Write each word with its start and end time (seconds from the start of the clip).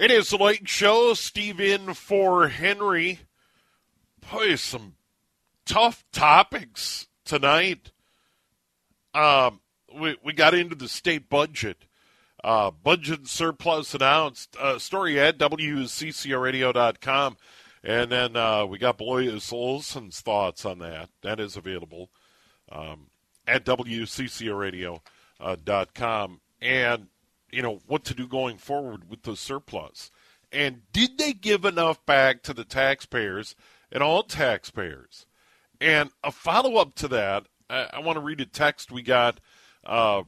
It 0.00 0.10
is 0.10 0.30
the 0.30 0.38
Lake 0.38 0.66
Show. 0.66 1.12
Steve 1.12 1.60
in 1.60 1.92
for 1.92 2.48
Henry. 2.48 3.20
Boy, 4.32 4.54
some 4.54 4.94
tough 5.66 6.06
topics 6.10 7.08
tonight. 7.26 7.92
Um, 9.12 9.60
we 9.94 10.16
we 10.24 10.32
got 10.32 10.54
into 10.54 10.74
the 10.74 10.88
state 10.88 11.28
budget. 11.28 11.84
Uh, 12.42 12.70
budget 12.70 13.28
surplus 13.28 13.92
announced. 13.92 14.56
Uh, 14.58 14.78
story 14.78 15.20
at 15.20 15.36
WCCORadio.com. 15.36 17.36
And 17.84 18.10
then 18.10 18.36
uh, 18.36 18.64
we 18.64 18.78
got 18.78 18.96
Blois 18.96 19.52
Olson's 19.52 20.22
thoughts 20.22 20.64
on 20.64 20.78
that. 20.78 21.10
That 21.20 21.38
is 21.38 21.58
available 21.58 22.08
um, 22.72 23.08
at 23.46 23.66
WCCORadio.com. 23.66 26.40
And, 26.62 27.08
you 27.52 27.62
know, 27.62 27.80
what 27.86 28.04
to 28.04 28.14
do 28.14 28.26
going 28.26 28.58
forward 28.58 29.10
with 29.10 29.22
the 29.22 29.36
surplus. 29.36 30.10
And 30.52 30.82
did 30.92 31.18
they 31.18 31.32
give 31.32 31.64
enough 31.64 32.04
back 32.06 32.42
to 32.42 32.54
the 32.54 32.64
taxpayers 32.64 33.54
and 33.92 34.02
all 34.02 34.22
taxpayers? 34.22 35.26
And 35.80 36.10
a 36.22 36.32
follow 36.32 36.76
up 36.76 36.94
to 36.96 37.08
that, 37.08 37.46
I, 37.68 37.88
I 37.94 37.98
want 38.00 38.16
to 38.16 38.20
read 38.20 38.40
a 38.40 38.46
text 38.46 38.90
we 38.92 39.02
got 39.02 39.40
uh, 39.84 40.24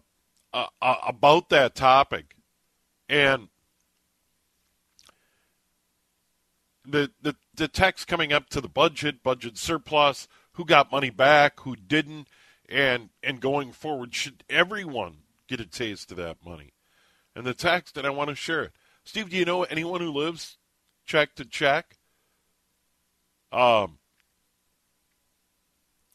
uh, 0.53 0.67
uh, 0.81 0.97
about 1.07 1.49
that 1.51 1.75
topic. 1.75 2.37
And 3.09 3.49
the, 6.85 7.11
the 7.21 7.37
the 7.55 7.69
text 7.69 8.09
coming 8.09 8.33
up 8.33 8.49
to 8.51 8.61
the 8.61 8.69
budget, 8.69 9.23
budget 9.23 9.59
surplus, 9.59 10.27
who 10.53 10.65
got 10.65 10.91
money 10.91 11.11
back, 11.11 11.61
who 11.61 11.77
didn't, 11.77 12.29
and 12.69 13.11
and 13.23 13.41
going 13.41 13.73
forward, 13.73 14.15
should 14.15 14.45
everyone 14.49 15.19
get 15.47 15.61
a 15.61 15.67
taste 15.67 16.11
of 16.11 16.17
that 16.17 16.39
money? 16.45 16.72
And 17.35 17.47
the 17.47 17.55
text, 17.55 17.97
and 17.97 18.07
I 18.07 18.11
want 18.11 18.31
to 18.31 18.37
share 18.37 18.63
it. 18.63 18.73
Steve, 19.05 19.31
do 19.31 19.37
you 19.37 19.45
know 19.45 19.65
anyone 19.65 20.01
who 20.01 20.13
lives 20.13 20.59
check 21.07 21.35
to 21.37 21.45
check? 21.45 21.97
Um, 23.51 23.99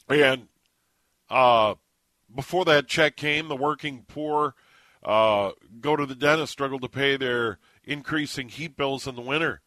and 0.09 0.47
uh, 1.29 1.75
before 2.33 2.65
that 2.65 2.87
check 2.87 3.15
came, 3.15 3.47
the 3.47 3.55
working 3.55 4.05
poor 4.07 4.55
uh, 5.03 5.51
go 5.79 5.95
to 5.95 6.05
the 6.05 6.15
dentist, 6.15 6.51
struggle 6.51 6.79
to 6.79 6.89
pay 6.89 7.17
their 7.17 7.59
increasing 7.83 8.49
heat 8.49 8.75
bills 8.75 9.07
in 9.07 9.15
the 9.15 9.21
winter. 9.21 9.61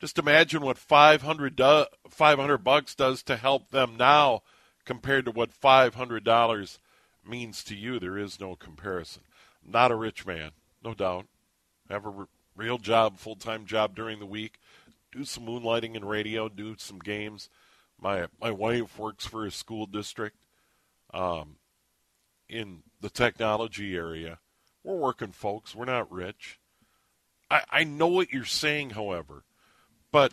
Just 0.00 0.18
imagine 0.18 0.62
what 0.62 0.78
500, 0.78 1.54
do, 1.54 1.84
500 2.08 2.58
bucks 2.58 2.94
does 2.94 3.22
to 3.24 3.36
help 3.36 3.70
them 3.70 3.96
now 3.96 4.42
compared 4.84 5.24
to 5.26 5.30
what 5.30 5.50
$500 5.52 6.78
means 7.24 7.62
to 7.64 7.76
you. 7.76 8.00
There 8.00 8.18
is 8.18 8.40
no 8.40 8.56
comparison. 8.56 9.22
Not 9.64 9.92
a 9.92 9.96
rich 9.96 10.26
man, 10.26 10.50
no 10.84 10.94
doubt. 10.94 11.26
Have 11.88 12.06
a 12.06 12.10
r- 12.10 12.28
real 12.56 12.78
job, 12.78 13.18
full 13.18 13.36
time 13.36 13.66
job 13.66 13.94
during 13.94 14.18
the 14.18 14.26
week. 14.26 14.58
Do 15.12 15.24
some 15.24 15.46
moonlighting 15.46 15.94
in 15.94 16.04
radio, 16.04 16.48
do 16.48 16.74
some 16.78 16.98
games. 16.98 17.48
My 18.00 18.26
my 18.40 18.50
wife 18.50 18.98
works 18.98 19.26
for 19.26 19.44
a 19.44 19.50
school 19.50 19.86
district 19.86 20.36
um, 21.12 21.56
in 22.48 22.82
the 23.00 23.10
technology 23.10 23.94
area. 23.94 24.38
We're 24.82 24.96
working 24.96 25.32
folks. 25.32 25.74
We're 25.74 25.84
not 25.84 26.10
rich. 26.10 26.58
I, 27.50 27.62
I 27.70 27.84
know 27.84 28.08
what 28.08 28.32
you're 28.32 28.44
saying, 28.44 28.90
however. 28.90 29.44
But 30.10 30.32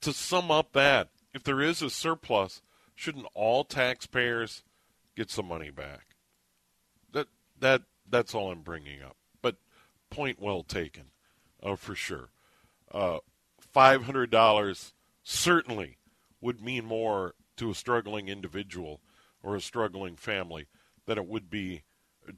to 0.00 0.12
sum 0.12 0.50
up 0.50 0.72
that, 0.72 1.08
if 1.34 1.42
there 1.42 1.60
is 1.60 1.82
a 1.82 1.90
surplus, 1.90 2.62
shouldn't 2.94 3.26
all 3.34 3.64
taxpayers 3.64 4.62
get 5.16 5.30
some 5.30 5.46
money 5.46 5.70
back? 5.70 6.16
That 7.12 7.26
that 7.58 7.82
that's 8.08 8.34
all 8.34 8.50
I'm 8.50 8.62
bringing 8.62 9.02
up. 9.02 9.16
Point 10.12 10.40
well 10.40 10.62
taken, 10.62 11.04
uh, 11.62 11.76
for 11.76 11.94
sure. 11.94 12.30
Uh, 12.90 13.18
Five 13.60 14.04
hundred 14.04 14.30
dollars 14.30 14.92
certainly 15.22 15.96
would 16.42 16.60
mean 16.60 16.84
more 16.84 17.34
to 17.56 17.70
a 17.70 17.74
struggling 17.74 18.28
individual 18.28 19.00
or 19.42 19.56
a 19.56 19.62
struggling 19.62 20.16
family 20.16 20.66
than 21.06 21.16
it 21.16 21.26
would 21.26 21.48
be 21.48 21.84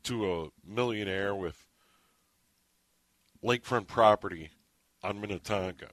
to 0.05 0.33
a 0.33 0.49
millionaire 0.65 1.35
with 1.35 1.67
lakefront 3.43 3.89
property 3.89 4.51
on 5.03 5.21
Minnetonka. 5.21 5.89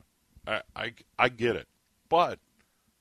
I, 0.46 0.62
I, 0.76 0.94
I 1.18 1.30
get 1.30 1.56
it. 1.56 1.68
But 2.08 2.38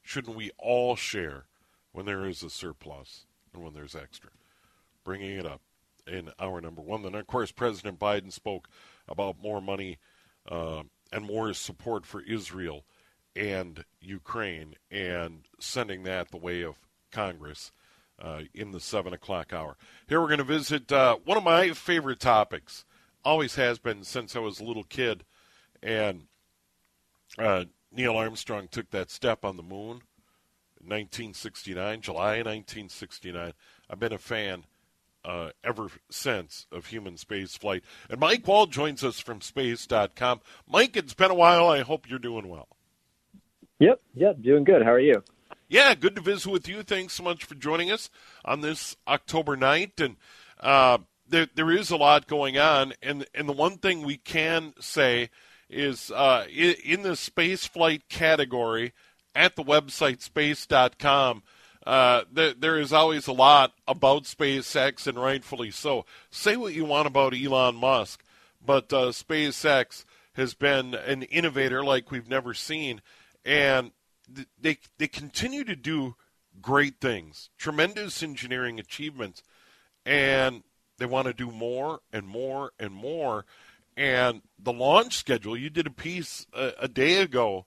shouldn't 0.03 0.37
we 0.37 0.51
all 0.57 0.97
share 0.97 1.45
when 1.93 2.07
there 2.07 2.25
is 2.25 2.43
a 2.43 2.49
surplus 2.49 3.27
and 3.53 3.63
when 3.63 3.75
there's 3.75 3.95
extra? 3.95 4.31
Bringing 5.05 5.37
it 5.37 5.45
up 5.45 5.61
in 6.11 6.31
our 6.39 6.61
number 6.61 6.83
one. 6.83 7.03
Then, 7.03 7.15
of 7.15 7.27
course, 7.27 7.53
President 7.53 7.99
Biden 7.99 8.33
spoke 8.33 8.69
about 9.09 9.43
more 9.43 9.61
money 9.61 9.99
uh, 10.49 10.83
and 11.13 11.25
more 11.25 11.53
support 11.55 12.07
for 12.07 12.23
Israel 12.23 12.85
and 13.37 13.85
Ukraine 14.01 14.75
and 14.91 15.47
sending 15.59 16.03
that 16.03 16.31
the 16.31 16.37
way 16.37 16.63
of 16.63 16.77
Congress 17.11 17.73
uh, 18.21 18.43
in 18.55 18.73
the 18.73 18.81
7 18.81 19.13
o'clock 19.13 19.53
hour. 19.53 19.77
Here 20.09 20.21
we're 20.21 20.27
going 20.27 20.39
to 20.39 20.45
visit 20.45 20.93
uh, 20.93 21.17
one 21.25 21.39
of 21.39 21.45
my 21.45 21.71
favorite 21.71 22.21
topics, 22.21 22.85
always 23.25 23.55
has 23.55 23.79
been 23.79 24.05
since 24.05 24.37
I 24.37 24.41
was 24.41 24.61
a 24.61 24.65
little 24.65 24.85
kid. 24.85 25.25
And 25.83 26.25
uh, 27.39 27.65
Neil 27.93 28.17
Armstrong 28.17 28.69
took 28.69 28.91
that 28.91 29.11
step 29.11 29.45
on 29.45 29.57
the 29.57 29.63
moon 29.63 30.03
in 30.81 30.89
1969, 30.89 32.01
July 32.03 32.37
1969. 32.43 33.53
I've 33.89 33.99
been 33.99 34.13
a 34.13 34.19
fan 34.19 34.65
uh, 35.25 35.51
ever 35.65 35.89
since 36.11 36.67
of 36.73 36.87
human 36.87 37.17
space 37.17 37.57
flight. 37.57 37.83
And 38.09 38.21
Mike 38.21 38.47
Wall 38.47 38.67
joins 38.67 39.05
us 39.05 39.21
from 39.21 39.41
space.com. 39.41 40.41
Mike, 40.69 40.97
it's 40.97 41.15
been 41.15 41.31
a 41.31 41.35
while. 41.35 41.69
I 41.69 41.81
hope 41.81 42.09
you're 42.09 42.19
doing 42.19 42.49
well. 42.49 42.69
Yep, 43.79 44.01
yep, 44.15 44.43
doing 44.43 44.65
good. 44.65 44.83
How 44.83 44.93
are 44.93 45.01
you? 45.01 45.23
Yeah, 45.69 45.95
good 45.95 46.17
to 46.17 46.21
visit 46.21 46.51
with 46.51 46.69
you. 46.69 46.83
Thanks 46.83 47.15
so 47.15 47.23
much 47.23 47.45
for 47.45 47.55
joining 47.55 47.91
us 47.91 48.11
on 48.45 48.61
this 48.61 48.97
October 49.07 49.57
night. 49.57 50.01
And 50.01 50.17
uh, 50.59 50.99
there, 51.29 51.47
there 51.55 51.71
is 51.71 51.91
a 51.91 51.97
lot 51.97 52.27
going 52.27 52.59
on. 52.59 52.93
And, 53.03 53.27
and 53.35 53.49
the 53.49 53.53
one 53.53 53.79
thing 53.79 54.03
we 54.03 54.17
can 54.17 54.75
say 54.81 55.31
is 55.69 56.11
uh, 56.11 56.47
in 56.51 57.03
the 57.03 57.15
space 57.15 57.67
flight 57.67 58.09
category 58.09 58.93
at 59.35 59.57
the 59.57 59.63
website 59.63 60.21
space.com. 60.21 61.43
Uh, 61.87 62.23
there, 62.31 62.53
there 62.53 62.79
is 62.79 62.93
always 62.93 63.27
a 63.27 63.33
lot 63.33 63.73
about 63.89 64.25
SpaceX, 64.25 65.07
and 65.07 65.19
rightfully 65.19 65.71
so. 65.71 66.05
Say 66.31 66.57
what 66.57 66.75
you 66.75 66.85
want 66.85 67.07
about 67.07 67.35
Elon 67.35 67.77
Musk, 67.77 68.23
but 68.65 68.93
uh, 68.93 69.07
SpaceX 69.07 70.05
has 70.35 70.55
been 70.55 70.95
an 70.95 71.23
innovator 71.25 71.83
like 71.83 72.11
we've 72.11 72.29
never 72.29 72.53
seen, 72.53 73.01
and 73.45 73.93
they 74.61 74.79
they 74.99 75.09
continue 75.09 75.65
to 75.65 75.75
do 75.75 76.17
great 76.61 77.01
things, 77.01 77.49
tremendous 77.57 78.23
engineering 78.23 78.79
achievements, 78.79 79.43
and 80.05 80.63
they 80.99 81.07
want 81.07 81.27
to 81.27 81.33
do 81.33 81.51
more 81.51 82.01
and 82.13 82.27
more 82.27 82.73
and 82.79 82.93
more. 82.93 83.47
And 83.97 84.43
the 84.59 84.73
launch 84.73 85.17
schedule, 85.17 85.57
you 85.57 85.71
did 85.71 85.87
a 85.87 85.91
piece 85.91 86.47
a, 86.53 86.73
a 86.81 86.89
day 86.89 87.17
ago, 87.17 87.67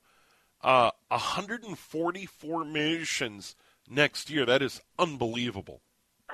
uh, 0.62 0.91
144 1.09 2.66
missions 2.66 3.56
next 3.89 4.29
year. 4.29 4.45
That 4.45 4.61
is 4.61 4.81
unbelievable. 4.97 5.81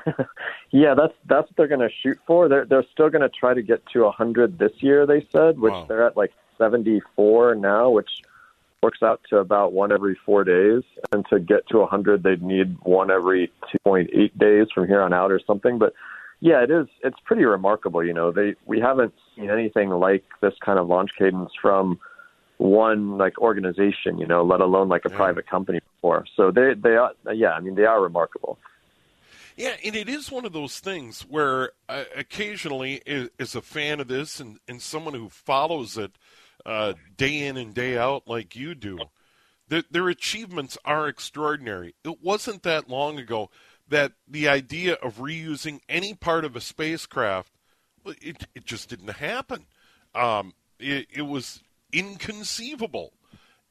yeah, 0.72 0.94
that's 0.94 1.14
that's 1.28 1.48
what 1.50 1.58
they're 1.58 1.68
going 1.68 1.88
to 1.88 1.94
shoot 2.02 2.18
for. 2.26 2.48
They're 2.48 2.66
they're 2.66 2.86
still 2.92 3.10
going 3.10 3.22
to 3.22 3.30
try 3.30 3.54
to 3.54 3.62
get 3.62 3.84
to 3.94 4.04
100 4.04 4.58
this 4.58 4.72
year. 4.80 5.06
They 5.06 5.28
said, 5.32 5.60
which 5.60 5.72
wow. 5.72 5.86
they're 5.88 6.06
at 6.06 6.16
like 6.16 6.32
74 6.58 7.56
now, 7.56 7.90
which 7.90 8.10
works 8.82 9.00
out 9.04 9.22
to 9.30 9.38
about 9.38 9.74
one 9.74 9.92
every 9.92 10.18
four 10.26 10.44
days. 10.44 10.84
And 11.12 11.26
to 11.30 11.40
get 11.40 11.68
to 11.70 11.80
100, 11.80 12.24
they'd 12.24 12.42
need 12.42 12.78
one 12.84 13.12
every 13.12 13.52
2.8 13.86 14.38
days 14.38 14.68
from 14.74 14.88
here 14.88 15.02
on 15.02 15.14
out 15.14 15.32
or 15.32 15.42
something. 15.46 15.78
But 15.78 15.94
yeah, 16.40 16.64
it 16.64 16.72
is. 16.72 16.88
It's 17.04 17.20
pretty 17.26 17.44
remarkable. 17.44 18.04
You 18.04 18.14
know, 18.14 18.32
they 18.32 18.56
we 18.66 18.80
haven't 18.80 19.14
seen 19.36 19.50
anything 19.50 19.90
like 19.90 20.24
this 20.42 20.54
kind 20.64 20.80
of 20.80 20.88
launch 20.88 21.12
cadence 21.18 21.52
from 21.62 22.00
one 22.60 23.18
like 23.18 23.40
organization. 23.40 24.20
You 24.20 24.28
know, 24.28 24.44
let 24.44 24.62
alone 24.62 24.88
like 24.88 25.06
a 25.06 25.10
yeah. 25.10 25.16
private 25.16 25.48
company 25.48 25.80
before. 25.96 26.26
So 26.36 26.52
they 26.52 26.76
they 26.76 26.96
are 26.96 27.14
yeah. 27.34 27.54
I 27.54 27.60
mean, 27.60 27.74
they 27.76 27.86
are 27.86 28.02
remarkable. 28.02 28.60
Yeah, 29.58 29.76
and 29.84 29.94
it 29.94 30.08
is 30.08 30.32
one 30.32 30.46
of 30.46 30.54
those 30.54 30.80
things 30.80 31.24
where 31.24 31.72
uh, 31.90 32.06
occasionally, 32.16 33.02
as 33.38 33.56
a 33.56 33.62
fan 33.62 34.00
of 34.00 34.08
this 34.08 34.40
and, 34.40 34.58
and 34.70 34.82
someone 34.82 35.14
who 35.14 35.28
follows 35.28 35.98
it 35.98 36.14
uh, 36.66 36.94
day 37.18 37.46
in 37.46 37.58
and 37.58 37.74
day 37.74 37.98
out 37.98 38.26
like 38.26 38.56
you 38.56 38.74
do, 38.74 39.00
their, 39.68 39.84
their 39.92 40.08
achievements 40.08 40.78
are 40.86 41.10
extraordinary. 41.10 41.94
It 42.06 42.24
wasn't 42.24 42.64
that 42.64 42.90
long 42.90 43.20
ago 43.20 43.50
that 43.90 44.14
the 44.26 44.48
idea 44.48 44.94
of 44.94 45.18
reusing 45.18 45.82
any 45.90 46.14
part 46.14 46.46
of 46.46 46.56
a 46.56 46.62
spacecraft, 46.62 47.52
it, 48.06 48.48
it 48.56 48.64
just 48.64 48.88
didn't 48.88 49.10
happen. 49.10 49.66
Um, 50.16 50.54
it, 50.80 51.08
it 51.14 51.24
was 51.24 51.62
inconceivable. 51.94 53.14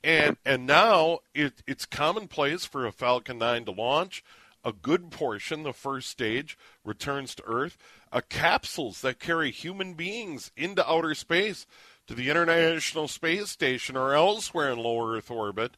And 0.03 0.37
and 0.45 0.67
now 0.67 1.21
it, 1.35 1.63
it's 1.67 1.85
commonplace 1.85 2.65
for 2.65 2.87
a 2.87 2.93
Falcon 2.93 3.39
9 3.39 3.65
to 3.67 3.73
launch. 3.73 4.25
A 4.65 4.73
good 4.73 5.11
portion, 5.11 5.63
the 5.63 5.73
first 5.73 6.09
stage, 6.09 6.59
returns 6.85 7.35
to 7.37 7.45
Earth. 7.45 7.79
A 8.13 8.23
capsules 8.23 9.01
that 9.03 9.21
carry 9.21 9.51
human 9.51 9.95
beings 9.95 10.51
into 10.57 10.89
outer 10.89 11.15
space 11.15 11.67
to 12.07 12.15
the 12.15 12.31
International 12.31 13.07
Space 13.07 13.51
Station 13.51 13.97
or 13.97 14.15
elsewhere 14.15 14.71
in 14.71 14.79
low 14.79 15.15
Earth 15.15 15.31
orbit 15.31 15.77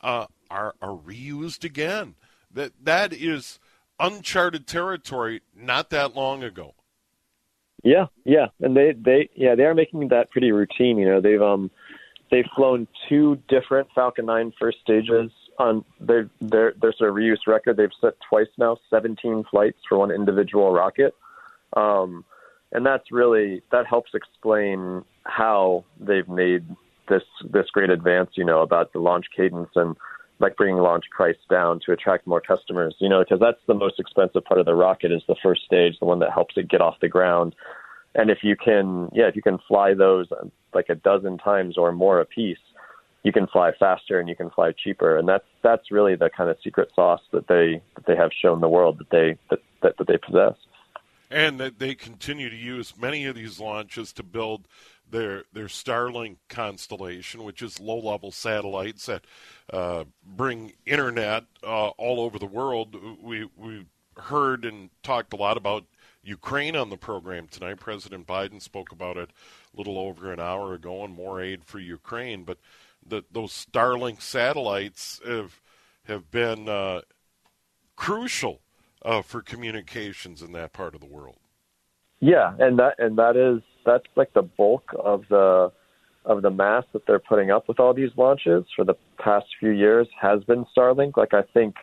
uh, 0.00 0.26
are, 0.50 0.74
are 0.80 0.96
reused 0.96 1.64
again. 1.64 2.14
That 2.50 2.72
that 2.82 3.12
is 3.12 3.58
uncharted 3.98 4.66
territory 4.66 5.42
not 5.54 5.90
that 5.90 6.14
long 6.14 6.42
ago. 6.42 6.74
Yeah, 7.82 8.06
yeah, 8.24 8.46
and 8.60 8.76
they 8.76 8.92
they 8.92 9.28
yeah 9.34 9.54
they 9.54 9.64
are 9.64 9.74
making 9.74 10.08
that 10.08 10.30
pretty 10.30 10.52
routine. 10.52 10.98
You 10.98 11.06
know, 11.06 11.20
they've 11.20 11.42
um 11.42 11.70
they've 12.32 12.48
flown 12.56 12.88
two 13.08 13.38
different 13.46 13.86
Falcon 13.94 14.26
9 14.26 14.54
first 14.58 14.78
stages 14.80 15.30
on 15.58 15.84
their 16.00 16.28
their 16.40 16.72
their 16.80 16.92
sort 16.94 17.10
of 17.10 17.14
reuse 17.16 17.46
record. 17.46 17.76
They've 17.76 17.90
set 18.00 18.14
twice 18.28 18.48
now, 18.58 18.78
17 18.90 19.44
flights 19.50 19.78
for 19.88 19.98
one 19.98 20.10
individual 20.10 20.72
rocket. 20.72 21.14
Um, 21.76 22.24
and 22.72 22.84
that's 22.84 23.12
really 23.12 23.62
that 23.70 23.86
helps 23.86 24.12
explain 24.14 25.04
how 25.24 25.84
they've 26.00 26.28
made 26.28 26.64
this 27.08 27.22
this 27.48 27.66
great 27.72 27.90
advance. 27.90 28.30
You 28.34 28.44
know 28.44 28.62
about 28.62 28.92
the 28.92 28.98
launch 28.98 29.26
cadence 29.36 29.70
and 29.76 29.94
like 30.40 30.56
bringing 30.56 30.82
launch 30.82 31.04
price 31.14 31.36
down 31.48 31.80
to 31.86 31.92
attract 31.92 32.26
more 32.26 32.40
customers. 32.40 32.96
You 32.98 33.10
know 33.10 33.20
because 33.20 33.40
that's 33.40 33.60
the 33.66 33.74
most 33.74 34.00
expensive 34.00 34.44
part 34.44 34.58
of 34.58 34.66
the 34.66 34.74
rocket 34.74 35.12
is 35.12 35.22
the 35.28 35.36
first 35.42 35.64
stage, 35.64 35.98
the 36.00 36.06
one 36.06 36.18
that 36.20 36.32
helps 36.32 36.56
it 36.56 36.68
get 36.68 36.80
off 36.80 36.96
the 37.00 37.08
ground. 37.08 37.54
And 38.14 38.30
if 38.30 38.38
you 38.42 38.56
can, 38.56 39.10
yeah, 39.12 39.26
if 39.26 39.36
you 39.36 39.42
can 39.42 39.58
fly 39.66 39.94
those 39.94 40.28
like 40.74 40.88
a 40.88 40.94
dozen 40.94 41.38
times 41.38 41.78
or 41.78 41.92
more 41.92 42.20
a 42.20 42.26
piece, 42.26 42.58
you 43.22 43.32
can 43.32 43.46
fly 43.46 43.72
faster 43.78 44.18
and 44.18 44.28
you 44.28 44.36
can 44.36 44.50
fly 44.50 44.72
cheaper. 44.72 45.16
And 45.16 45.28
that's 45.28 45.46
that's 45.62 45.90
really 45.90 46.16
the 46.16 46.30
kind 46.30 46.50
of 46.50 46.56
secret 46.62 46.90
sauce 46.94 47.22
that 47.32 47.48
they 47.48 47.80
that 47.94 48.06
they 48.06 48.16
have 48.16 48.30
shown 48.32 48.60
the 48.60 48.68
world 48.68 48.98
that 48.98 49.10
they 49.10 49.38
that, 49.50 49.60
that, 49.82 49.96
that 49.98 50.06
they 50.06 50.18
possess 50.18 50.56
and 51.32 51.58
that 51.58 51.78
they 51.78 51.94
continue 51.94 52.50
to 52.50 52.56
use 52.56 52.94
many 52.96 53.24
of 53.24 53.34
these 53.34 53.58
launches 53.58 54.12
to 54.12 54.22
build 54.22 54.68
their 55.10 55.44
their 55.52 55.66
Starlink 55.66 56.36
constellation, 56.48 57.42
which 57.42 57.62
is 57.62 57.80
low 57.80 57.98
level 57.98 58.30
satellites 58.30 59.06
that 59.06 59.24
uh, 59.72 60.04
bring 60.24 60.74
internet 60.86 61.44
uh, 61.62 61.88
all 61.88 62.20
over 62.20 62.38
the 62.38 62.46
world. 62.46 62.96
We 63.20 63.48
we 63.56 63.86
heard 64.16 64.64
and 64.64 64.90
talked 65.02 65.32
a 65.32 65.36
lot 65.36 65.56
about 65.56 65.84
Ukraine 66.22 66.76
on 66.76 66.90
the 66.90 66.96
program 66.96 67.48
tonight. 67.48 67.80
President 67.80 68.26
Biden 68.26 68.62
spoke 68.62 68.92
about 68.92 69.16
it 69.16 69.30
a 69.74 69.76
little 69.76 69.98
over 69.98 70.32
an 70.32 70.40
hour 70.40 70.74
ago, 70.74 71.04
and 71.04 71.14
more 71.14 71.40
aid 71.40 71.64
for 71.64 71.78
Ukraine. 71.78 72.44
But 72.44 72.58
the, 73.04 73.24
those 73.30 73.52
Starlink 73.52 74.22
satellites 74.22 75.20
have 75.26 75.60
have 76.04 76.30
been 76.30 76.68
uh, 76.68 77.02
crucial 77.96 78.60
uh, 79.04 79.22
for 79.22 79.42
communications 79.42 80.42
in 80.42 80.52
that 80.52 80.72
part 80.72 80.94
of 80.94 81.00
the 81.00 81.06
world. 81.06 81.36
Yeah, 82.20 82.54
and 82.58 82.78
that 82.78 82.94
and 82.98 83.18
that 83.18 83.36
is 83.36 83.62
that's 83.84 84.06
like 84.14 84.32
the 84.32 84.42
bulk 84.42 84.84
of 84.98 85.24
the 85.28 85.72
of 86.24 86.42
the 86.42 86.50
mass 86.50 86.84
that 86.92 87.04
they're 87.06 87.18
putting 87.18 87.50
up 87.50 87.66
with 87.66 87.80
all 87.80 87.92
these 87.92 88.10
launches 88.16 88.64
for 88.76 88.84
the 88.84 88.94
past 89.18 89.46
few 89.58 89.70
years 89.70 90.06
has 90.20 90.44
been 90.44 90.64
Starlink. 90.76 91.16
Like 91.16 91.34
I 91.34 91.42
think 91.52 91.74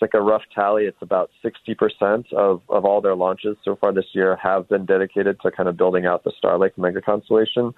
like 0.00 0.14
a 0.14 0.20
rough 0.20 0.42
tally, 0.54 0.84
it's 0.84 1.02
about 1.02 1.30
60% 1.44 2.32
of, 2.32 2.62
of 2.68 2.84
all 2.84 3.00
their 3.00 3.14
launches 3.14 3.56
so 3.64 3.76
far 3.76 3.92
this 3.92 4.06
year 4.12 4.36
have 4.36 4.68
been 4.68 4.86
dedicated 4.86 5.38
to 5.42 5.50
kind 5.50 5.68
of 5.68 5.76
building 5.76 6.06
out 6.06 6.24
the 6.24 6.32
Starlink 6.42 6.76
mega 6.76 7.00
constellation. 7.00 7.72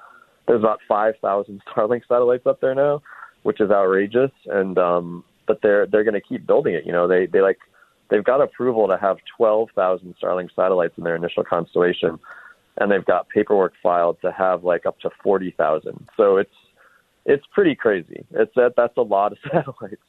There's 0.46 0.60
about 0.60 0.80
5,000 0.88 1.62
Starlink 1.76 2.02
satellites 2.08 2.46
up 2.46 2.60
there 2.60 2.74
now, 2.74 3.02
which 3.42 3.60
is 3.60 3.70
outrageous. 3.70 4.30
And 4.46 4.78
um, 4.78 5.24
but 5.46 5.60
they're 5.62 5.86
they're 5.86 6.04
going 6.04 6.14
to 6.14 6.20
keep 6.20 6.46
building 6.46 6.74
it. 6.74 6.86
You 6.86 6.92
know, 6.92 7.08
they 7.08 7.26
they 7.26 7.40
like 7.40 7.58
they've 8.10 8.24
got 8.24 8.40
approval 8.40 8.88
to 8.88 8.96
have 8.96 9.18
12,000 9.36 10.14
Starlink 10.22 10.50
satellites 10.54 10.94
in 10.96 11.04
their 11.04 11.16
initial 11.16 11.44
constellation, 11.44 12.18
and 12.78 12.90
they've 12.90 13.04
got 13.04 13.28
paperwork 13.28 13.72
filed 13.82 14.18
to 14.22 14.32
have 14.32 14.64
like 14.64 14.86
up 14.86 14.98
to 15.00 15.10
40,000. 15.22 16.08
So 16.16 16.36
it's 16.36 16.50
it's 17.24 17.44
pretty 17.52 17.74
crazy. 17.74 18.24
It's 18.32 18.52
that 18.56 18.74
that's 18.76 18.96
a 18.96 19.02
lot 19.02 19.32
of 19.32 19.38
satellites. 19.52 20.02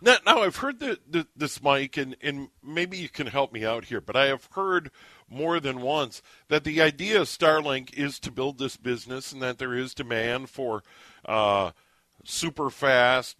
Now, 0.00 0.16
now 0.26 0.42
I've 0.42 0.56
heard 0.56 0.78
the, 0.80 0.98
the, 1.08 1.26
this, 1.36 1.62
Mike, 1.62 1.96
and, 1.96 2.16
and 2.20 2.48
maybe 2.62 2.96
you 2.98 3.08
can 3.08 3.26
help 3.26 3.52
me 3.52 3.64
out 3.64 3.86
here, 3.86 4.00
but 4.00 4.16
I 4.16 4.26
have 4.26 4.48
heard 4.52 4.90
more 5.28 5.60
than 5.60 5.80
once 5.80 6.22
that 6.48 6.64
the 6.64 6.80
idea 6.80 7.20
of 7.20 7.28
Starlink 7.28 7.94
is 7.94 8.18
to 8.20 8.30
build 8.30 8.58
this 8.58 8.76
business 8.76 9.32
and 9.32 9.42
that 9.42 9.58
there 9.58 9.74
is 9.74 9.94
demand 9.94 10.50
for 10.50 10.82
uh, 11.24 11.72
super 12.24 12.70
fast 12.70 13.36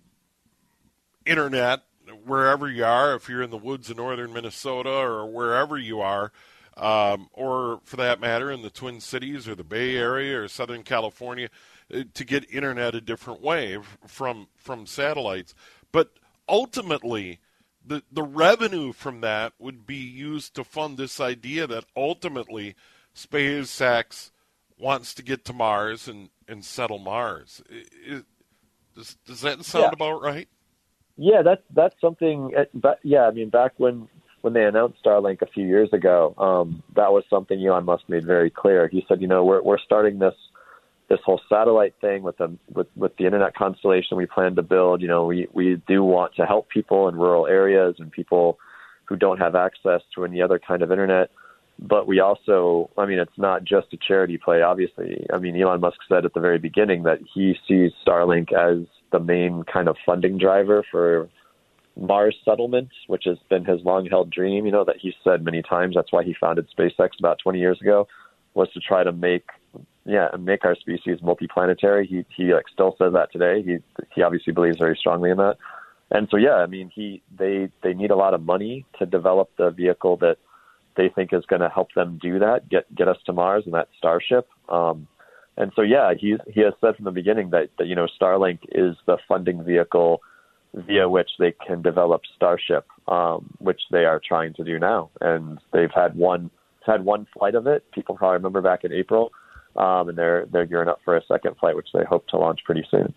internet 1.27 1.83
wherever 2.25 2.69
you 2.69 2.85
are, 2.85 3.15
if 3.15 3.29
you're 3.29 3.43
in 3.43 3.51
the 3.51 3.57
woods 3.57 3.91
of 3.91 3.97
northern 3.97 4.33
Minnesota 4.33 4.91
or 4.91 5.27
wherever 5.27 5.79
you 5.79 6.01
are, 6.01 6.33
um, 6.77 7.29
or 7.33 7.81
for 7.85 7.97
that 7.97 8.21
matter, 8.21 8.51
in 8.51 8.63
the 8.63 8.71
Twin 8.71 9.01
Cities 9.01 9.49
or 9.49 9.55
the 9.55 9.65
Bay 9.65 9.97
Area 9.97 10.41
or 10.41 10.49
Southern 10.49 10.83
California, 10.83 11.49
uh, 11.93 12.03
to 12.15 12.25
get 12.25 12.51
internet 12.53 12.95
a 12.95 13.01
different 13.01 13.41
way 13.41 13.79
from 14.07 14.49
from 14.57 14.87
satellites. 14.87 15.55
But 15.93 16.11
ultimately, 16.49 17.41
the 17.85 18.03
the 18.11 18.23
revenue 18.23 18.93
from 18.93 19.21
that 19.21 19.53
would 19.59 19.87
be 19.87 19.97
used 19.97 20.55
to 20.55 20.65
fund 20.65 20.97
this 20.97 21.21
idea 21.21 21.67
that 21.67 21.85
ultimately 21.97 22.75
SpaceX 23.15 24.31
wants 24.79 25.15
to 25.15 25.23
get 25.23 25.45
to 25.45 25.53
Mars 25.53 26.09
and, 26.09 26.31
and 26.49 26.65
settle 26.65 26.99
Mars. 26.99 27.63
It, 27.69 28.25
does, 28.95 29.17
does 29.27 29.41
that 29.43 29.65
sound 29.65 29.85
yeah. 29.85 29.91
about 29.93 30.23
right? 30.23 30.49
Yeah, 31.17 31.43
that's 31.43 31.63
that's 31.71 31.95
something. 32.01 32.53
Uh, 32.57 32.65
but 32.75 32.99
yeah, 33.03 33.27
I 33.27 33.31
mean, 33.31 33.51
back 33.51 33.73
when 33.77 34.09
when 34.41 34.53
they 34.53 34.65
announced 34.65 35.03
Starlink 35.05 35.43
a 35.43 35.47
few 35.47 35.67
years 35.67 35.93
ago, 35.93 36.35
um, 36.39 36.83
that 36.97 37.13
was 37.13 37.25
something 37.31 37.65
Elon 37.65 37.85
Musk 37.85 38.05
made 38.09 38.27
very 38.27 38.51
clear. 38.51 38.89
He 38.89 39.05
said, 39.09 39.21
you 39.21 39.29
know, 39.29 39.45
we're 39.45 39.63
we're 39.63 39.79
starting 39.79 40.19
this 40.19 40.35
this 41.15 41.25
whole 41.25 41.41
satellite 41.49 41.95
thing 42.01 42.23
with 42.23 42.37
the 42.39 42.57
with 42.73 42.89
with 42.97 43.17
the 43.17 43.25
internet 43.25 43.55
constellation 43.55 44.17
we 44.17 44.27
plan 44.27 44.57
to 44.57 44.63
build. 44.63 45.01
You 45.01 45.09
know, 45.09 45.27
we 45.27 45.47
we 45.53 45.81
do 45.87 46.03
want 46.03 46.35
to 46.37 46.45
help 46.45 46.69
people 46.69 47.09
in 47.09 47.15
rural 47.15 47.47
areas 47.47 47.97
and 47.99 48.11
people 48.11 48.59
who 49.05 49.17
don't 49.17 49.39
have 49.39 49.55
access 49.55 50.03
to 50.15 50.25
any 50.25 50.43
other 50.43 50.59
kind 50.59 50.83
of 50.83 50.91
internet. 50.91 51.31
But 51.79 52.07
we 52.07 52.21
also, 52.21 52.91
I 52.97 53.05
mean, 53.07 53.19
it's 53.19 53.37
not 53.37 53.65
just 53.65 53.93
a 53.93 53.97
charity 53.97 54.39
play. 54.39 54.63
Obviously, 54.63 55.27
I 55.33 55.39
mean, 55.39 55.61
Elon 55.61 55.81
Musk 55.81 55.99
said 56.09 56.25
at 56.25 56.35
the 56.35 56.41
very 56.41 56.59
beginning 56.59 57.03
that 57.03 57.19
he 57.33 57.57
sees 57.67 57.93
Starlink 58.07 58.53
as 58.53 58.87
the 59.11 59.21
main 59.21 59.65
kind 59.65 59.89
of 59.89 59.97
funding 60.07 60.39
driver 60.39 60.85
for 60.91 61.29
Mars 61.97 62.37
settlements, 62.45 62.95
which 63.07 63.25
has 63.27 63.39
been 63.49 63.65
his 63.65 63.81
long 63.85 64.07
held 64.07 64.31
dream, 64.31 64.67
you 64.67 64.73
know, 64.73 64.85
that 64.85 64.97
he's 65.01 65.15
said 65.23 65.45
many 65.45 65.63
times. 65.63 65.95
That's 65.95 66.13
why 66.13 66.25
he 66.25 66.35
founded 66.41 66.69
SpaceX 66.77 67.11
about 67.19 67.39
20 67.41 67.59
years 67.59 67.81
ago, 67.81 68.09
was 68.55 68.69
to 68.73 68.81
try 68.81 69.03
to 69.05 69.13
make, 69.13 69.49
yeah, 70.05 70.29
and 70.33 70.45
make 70.45 70.65
our 70.65 70.77
species 70.77 71.21
multiplanetary. 71.21 72.07
He, 72.07 72.25
he 72.37 72.53
like 72.53 72.69
still 72.73 72.95
says 72.99 73.13
that 73.15 73.33
today. 73.33 73.63
He, 73.63 73.79
he 74.15 74.23
obviously 74.23 74.53
believes 74.53 74.79
very 74.79 74.97
strongly 74.97 75.31
in 75.31 75.39
that. 75.39 75.57
And 76.11 76.29
so, 76.31 76.37
yeah, 76.37 76.57
I 76.57 76.67
mean, 76.67 76.91
he, 76.95 77.23
they, 77.37 77.71
they 77.83 77.95
need 77.95 78.11
a 78.11 78.17
lot 78.17 78.35
of 78.35 78.43
money 78.43 78.85
to 78.99 79.07
develop 79.07 79.51
the 79.57 79.71
vehicle 79.71 80.17
that 80.19 80.37
they 80.97 81.09
think 81.09 81.33
is 81.33 81.45
going 81.47 81.63
to 81.63 81.69
help 81.69 81.93
them 81.95 82.19
do 82.23 82.39
that, 82.39 82.69
get, 82.69 82.93
get 82.95 83.09
us 83.09 83.17
to 83.27 83.33
Mars 83.33 83.65
and 83.65 83.75
that 83.75 83.89
Starship. 83.99 84.49
Um, 84.69 85.09
and 85.57 85.73
so, 85.75 85.83
yeah, 85.83 86.13
he 86.19 86.37
he 86.53 86.61
has 86.63 86.75
said 86.81 86.97
from 86.97 87.05
the 87.05 87.11
beginning 87.13 87.51
that, 87.51 87.71
that 87.79 87.87
you 87.87 87.95
know 87.95 88.09
Starlink 88.21 88.59
is 88.73 88.97
the 89.07 89.19
funding 89.29 89.63
vehicle 89.63 90.21
via 90.75 91.09
which 91.09 91.31
they 91.39 91.53
can 91.67 91.81
develop 91.81 92.23
Starship, 92.35 92.87
um, 93.07 93.55
which 93.59 93.83
they 93.91 94.05
are 94.05 94.21
trying 94.27 94.53
to 94.55 94.65
do 94.65 94.79
now. 94.79 95.11
And 95.21 95.61
they've 95.73 95.93
had 95.95 96.17
one 96.17 96.51
had 96.85 97.05
one 97.05 97.27
flight 97.33 97.55
of 97.55 97.67
it. 97.67 97.85
People 97.93 98.17
probably 98.17 98.35
remember 98.35 98.61
back 98.61 98.85
in 98.85 98.93
April, 98.93 99.31
um, 99.77 100.09
and 100.09 100.19
they're 100.19 100.47
they're 100.47 100.67
gearing 100.67 100.89
up 100.89 101.01
for 101.05 101.17
a 101.17 101.25
second 101.27 101.57
flight, 101.59 101.77
which 101.77 101.89
they 101.93 102.05
hope 102.05 102.27
to 102.29 102.37
launch 102.37 102.61
pretty 102.65 102.87
soon. 102.91 103.15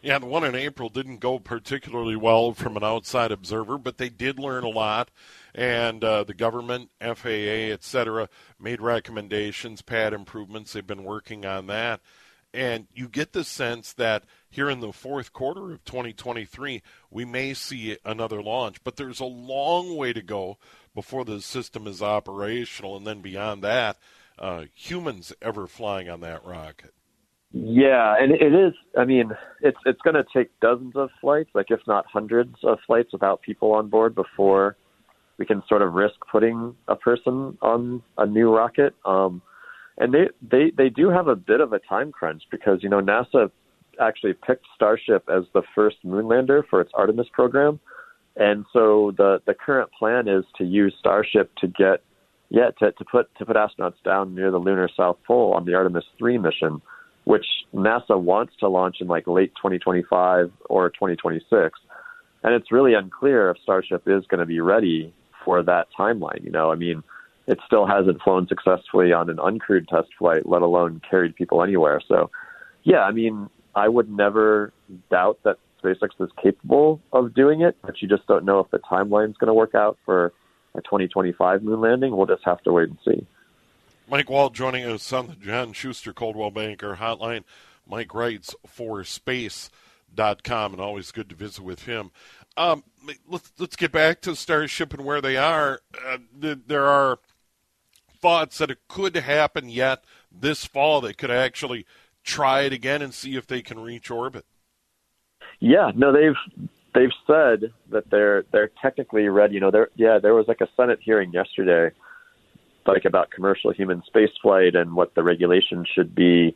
Yeah, 0.00 0.20
the 0.20 0.26
one 0.26 0.44
in 0.44 0.54
April 0.54 0.88
didn't 0.88 1.18
go 1.18 1.40
particularly 1.40 2.14
well 2.14 2.52
from 2.52 2.76
an 2.76 2.84
outside 2.84 3.32
observer, 3.32 3.78
but 3.78 3.98
they 3.98 4.08
did 4.08 4.38
learn 4.38 4.62
a 4.62 4.68
lot. 4.68 5.10
And 5.54 6.04
uh, 6.04 6.22
the 6.22 6.34
government, 6.34 6.90
FAA, 7.00 7.72
et 7.72 7.82
cetera, 7.82 8.28
made 8.60 8.80
recommendations, 8.80 9.82
pad 9.82 10.12
improvements. 10.12 10.72
They've 10.72 10.86
been 10.86 11.02
working 11.02 11.44
on 11.44 11.66
that. 11.66 12.00
And 12.54 12.86
you 12.94 13.08
get 13.08 13.32
the 13.32 13.44
sense 13.44 13.92
that 13.94 14.24
here 14.48 14.70
in 14.70 14.80
the 14.80 14.92
fourth 14.92 15.32
quarter 15.32 15.72
of 15.72 15.84
2023, 15.84 16.82
we 17.10 17.24
may 17.24 17.52
see 17.52 17.98
another 18.04 18.40
launch. 18.40 18.82
But 18.84 18.96
there's 18.96 19.20
a 19.20 19.24
long 19.24 19.96
way 19.96 20.12
to 20.12 20.22
go 20.22 20.58
before 20.94 21.24
the 21.24 21.42
system 21.42 21.88
is 21.88 22.00
operational. 22.00 22.96
And 22.96 23.06
then 23.06 23.20
beyond 23.20 23.64
that, 23.64 23.98
uh, 24.40 24.64
humans 24.74 25.32
ever 25.42 25.66
flying 25.66 26.08
on 26.08 26.20
that 26.20 26.44
rocket. 26.44 26.92
Yeah, 27.52 28.14
and 28.18 28.32
it 28.32 28.54
is. 28.54 28.74
I 28.96 29.04
mean, 29.04 29.32
it's 29.62 29.78
it's 29.86 30.00
going 30.02 30.14
to 30.14 30.24
take 30.34 30.50
dozens 30.60 30.96
of 30.96 31.08
flights, 31.20 31.50
like 31.54 31.70
if 31.70 31.80
not 31.86 32.04
hundreds 32.06 32.54
of 32.62 32.78
flights, 32.86 33.12
without 33.12 33.40
people 33.40 33.72
on 33.72 33.88
board 33.88 34.14
before 34.14 34.76
we 35.38 35.46
can 35.46 35.62
sort 35.68 35.82
of 35.82 35.94
risk 35.94 36.16
putting 36.30 36.74
a 36.88 36.96
person 36.96 37.56
on 37.62 38.02
a 38.18 38.26
new 38.26 38.54
rocket. 38.54 38.94
Um, 39.04 39.40
and 39.96 40.12
they 40.12 40.28
they 40.42 40.72
they 40.76 40.90
do 40.90 41.08
have 41.08 41.28
a 41.28 41.36
bit 41.36 41.60
of 41.60 41.72
a 41.72 41.78
time 41.78 42.12
crunch 42.12 42.42
because 42.50 42.82
you 42.82 42.88
know 42.88 43.00
NASA 43.00 43.50
actually 44.00 44.34
picked 44.34 44.66
Starship 44.74 45.28
as 45.28 45.44
the 45.54 45.62
first 45.74 45.96
moon 46.04 46.28
lander 46.28 46.64
for 46.68 46.80
its 46.80 46.90
Artemis 46.94 47.28
program, 47.32 47.80
and 48.36 48.64
so 48.72 49.12
the 49.16 49.40
the 49.46 49.54
current 49.54 49.90
plan 49.98 50.28
is 50.28 50.44
to 50.58 50.64
use 50.64 50.94
Starship 50.98 51.50
to 51.56 51.66
get 51.66 52.02
yeah 52.50 52.70
to 52.78 52.92
to 52.92 53.04
put 53.04 53.34
to 53.36 53.46
put 53.46 53.56
astronauts 53.56 54.02
down 54.04 54.34
near 54.34 54.50
the 54.50 54.58
lunar 54.58 54.88
south 54.96 55.18
pole 55.26 55.52
on 55.54 55.64
the 55.64 55.74
Artemis 55.74 56.04
three 56.18 56.38
mission 56.38 56.80
which 57.28 57.44
NASA 57.74 58.18
wants 58.18 58.54
to 58.58 58.68
launch 58.68 59.02
in 59.02 59.06
like 59.06 59.26
late 59.26 59.52
2025 59.56 60.50
or 60.70 60.88
2026. 60.88 61.78
And 62.42 62.54
it's 62.54 62.72
really 62.72 62.94
unclear 62.94 63.50
if 63.50 63.58
Starship 63.62 64.04
is 64.06 64.24
going 64.28 64.40
to 64.40 64.46
be 64.46 64.60
ready 64.60 65.12
for 65.44 65.62
that 65.62 65.88
timeline. 65.96 66.42
You 66.42 66.50
know, 66.50 66.72
I 66.72 66.74
mean, 66.74 67.02
it 67.46 67.58
still 67.66 67.86
hasn't 67.86 68.22
flown 68.22 68.48
successfully 68.48 69.12
on 69.12 69.28
an 69.28 69.36
uncrewed 69.36 69.88
test 69.88 70.08
flight, 70.18 70.48
let 70.48 70.62
alone 70.62 71.02
carried 71.10 71.36
people 71.36 71.62
anywhere. 71.62 72.00
So, 72.08 72.30
yeah, 72.84 73.00
I 73.00 73.10
mean, 73.10 73.50
I 73.74 73.88
would 73.88 74.10
never 74.10 74.72
doubt 75.10 75.38
that 75.44 75.58
SpaceX 75.84 76.08
is 76.20 76.30
capable 76.42 76.98
of 77.12 77.34
doing 77.34 77.60
it, 77.60 77.76
but 77.82 78.00
you 78.00 78.08
just 78.08 78.26
don't 78.26 78.46
know 78.46 78.60
if 78.60 78.70
the 78.70 78.78
timeline 78.78 79.28
is 79.28 79.36
going 79.36 79.48
to 79.48 79.54
work 79.54 79.74
out 79.74 79.98
for 80.06 80.32
a 80.78 80.82
2025 80.82 81.62
moon 81.62 81.80
landing. 81.80 82.16
We'll 82.16 82.26
just 82.26 82.44
have 82.44 82.62
to 82.62 82.72
wait 82.72 82.88
and 82.88 82.98
see. 83.04 83.26
Mike 84.08 84.30
Wall 84.30 84.50
joining 84.50 84.84
us 84.84 85.12
on 85.12 85.26
the 85.26 85.34
John 85.34 85.72
Schuster 85.72 86.12
Coldwell 86.14 86.50
Banker 86.50 86.96
hotline. 86.96 87.44
Mike 87.86 88.14
writes 88.14 88.54
for 88.66 89.04
space.com 89.04 90.72
and 90.72 90.80
always 90.80 91.10
good 91.10 91.28
to 91.28 91.34
visit 91.34 91.62
with 91.62 91.84
him. 91.84 92.10
Um, 92.56 92.84
let's 93.28 93.52
let's 93.58 93.76
get 93.76 93.92
back 93.92 94.20
to 94.22 94.34
Starship 94.34 94.94
and 94.94 95.04
where 95.04 95.20
they 95.20 95.36
are. 95.36 95.80
Uh, 96.06 96.18
there 96.42 96.86
are 96.86 97.18
thoughts 98.20 98.58
that 98.58 98.70
it 98.70 98.78
could 98.88 99.14
happen 99.16 99.68
yet 99.68 100.04
this 100.32 100.64
fall. 100.64 101.00
They 101.00 101.12
could 101.12 101.30
actually 101.30 101.86
try 102.24 102.62
it 102.62 102.72
again 102.72 103.02
and 103.02 103.14
see 103.14 103.36
if 103.36 103.46
they 103.46 103.62
can 103.62 103.78
reach 103.78 104.10
orbit. 104.10 104.44
Yeah, 105.60 105.92
no, 105.94 106.12
they've 106.12 106.68
they've 106.94 107.12
said 107.26 107.72
that 107.90 108.10
they're 108.10 108.44
they're 108.52 108.70
technically 108.80 109.28
ready. 109.28 109.54
You 109.54 109.60
know, 109.60 109.70
there 109.70 109.88
yeah, 109.96 110.18
there 110.20 110.34
was 110.34 110.46
like 110.48 110.60
a 110.60 110.68
Senate 110.76 111.00
hearing 111.02 111.32
yesterday, 111.32 111.94
like 112.86 113.04
about 113.04 113.30
commercial 113.30 113.72
human 113.72 114.02
spaceflight 114.02 114.76
and 114.76 114.94
what 114.94 115.14
the 115.14 115.22
regulation 115.22 115.84
should 115.94 116.14
be. 116.14 116.54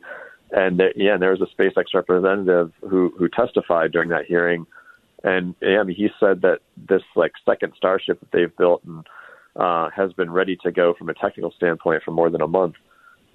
And 0.51 0.79
there, 0.79 0.93
yeah, 0.95 1.13
and 1.13 1.21
there 1.21 1.31
was 1.31 1.41
a 1.41 1.61
SpaceX 1.61 1.85
representative 1.93 2.71
who 2.81 3.13
who 3.17 3.27
testified 3.29 3.91
during 3.91 4.09
that 4.09 4.25
hearing 4.25 4.65
and 5.23 5.55
yeah, 5.61 5.79
I 5.79 5.83
mean, 5.83 5.95
he 5.95 6.09
said 6.19 6.41
that 6.41 6.59
this 6.89 7.01
like 7.15 7.31
second 7.45 7.73
Starship 7.77 8.19
that 8.19 8.31
they've 8.31 8.55
built 8.57 8.83
and 8.83 9.07
uh, 9.55 9.89
has 9.95 10.11
been 10.13 10.29
ready 10.29 10.57
to 10.63 10.71
go 10.71 10.93
from 10.97 11.09
a 11.09 11.13
technical 11.13 11.51
standpoint 11.51 12.03
for 12.03 12.11
more 12.11 12.29
than 12.29 12.41
a 12.41 12.47
month, 12.47 12.75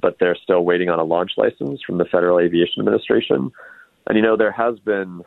but 0.00 0.16
they're 0.20 0.36
still 0.36 0.64
waiting 0.64 0.90
on 0.90 0.98
a 0.98 1.04
launch 1.04 1.32
license 1.36 1.80
from 1.86 1.98
the 1.98 2.04
Federal 2.04 2.40
Aviation 2.40 2.80
Administration. 2.80 3.50
And 4.06 4.16
you 4.16 4.22
know, 4.22 4.36
there 4.36 4.52
has 4.52 4.78
been. 4.80 5.22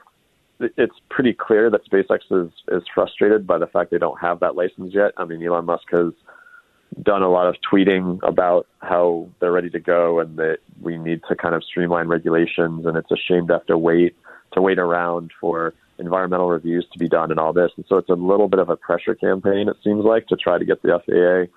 It's 0.78 0.96
pretty 1.10 1.34
clear 1.34 1.70
that 1.70 1.86
SpaceX 1.86 2.20
is 2.32 2.52
is 2.72 2.84
frustrated 2.94 3.48
by 3.48 3.58
the 3.58 3.68
fact 3.68 3.92
they 3.92 3.98
don't 3.98 4.20
have 4.20 4.40
that 4.42 4.56
license 4.56 4.94
yet. 4.94 5.12
I 5.18 5.26
mean, 5.26 5.44
Elon 5.44 5.66
Musk 5.66 5.86
has 5.92 6.14
done 7.02 7.22
a 7.22 7.30
lot 7.30 7.48
of 7.48 7.56
tweeting 7.72 8.20
about 8.24 8.68
how 8.82 9.30
they're 9.40 9.52
ready 9.52 9.70
to 9.70 9.80
go 9.80 10.20
and 10.20 10.38
that 10.38 10.58
we 10.82 10.98
need 10.98 11.22
to 11.30 11.36
kind 11.36 11.56
of 11.56 11.64
streamline 11.64 12.08
regulations 12.08 12.86
and 12.86 12.98
it's 12.98 13.10
a 13.12 13.16
shame 13.16 13.48
to 13.48 13.54
have 13.54 13.66
to 13.68 13.78
wait 13.78 14.16
to 14.54 14.62
wait 14.62 14.78
around 14.78 15.32
for 15.40 15.74
environmental 16.02 16.50
reviews 16.50 16.86
to 16.92 17.00
be 17.00 17.08
done 17.08 17.32
and 17.32 17.40
all 17.40 17.54
this. 17.54 17.72
And 17.78 17.86
so 17.88 17.98
it's 17.98 18.10
a 18.10 18.14
little 18.14 18.50
bit 18.50 18.60
of 18.60 18.70
a 18.70 18.76
pressure 18.76 19.16
campaign, 19.16 19.70
it 19.70 19.78
seems 19.84 20.04
like, 20.04 20.28
to 20.28 20.36
try 20.36 20.58
to 20.58 20.66
get 20.66 20.82
the 20.82 21.00
FAA 21.06 21.52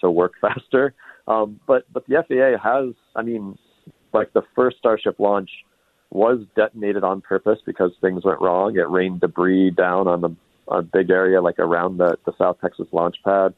to 0.00 0.10
work 0.10 0.32
faster. 0.40 0.94
Um, 1.28 1.60
but 1.66 1.84
but 1.92 2.04
the 2.08 2.24
FAA 2.26 2.58
has, 2.62 2.94
I 3.14 3.22
mean, 3.22 3.56
like 4.12 4.32
the 4.32 4.42
first 4.56 4.78
Starship 4.78 5.20
launch 5.20 5.50
was 6.12 6.40
detonated 6.54 7.04
on 7.04 7.20
purpose 7.22 7.58
because 7.64 7.92
things 8.00 8.24
went 8.24 8.40
wrong. 8.40 8.76
It 8.76 8.88
rained 8.88 9.20
debris 9.20 9.70
down 9.70 10.06
on 10.06 10.20
the 10.20 10.36
a 10.68 10.82
big 10.82 11.10
area 11.10 11.42
like 11.42 11.58
around 11.58 11.98
the, 11.98 12.16
the 12.24 12.32
South 12.38 12.58
Texas 12.60 12.86
launch 12.92 13.16
pad. 13.24 13.54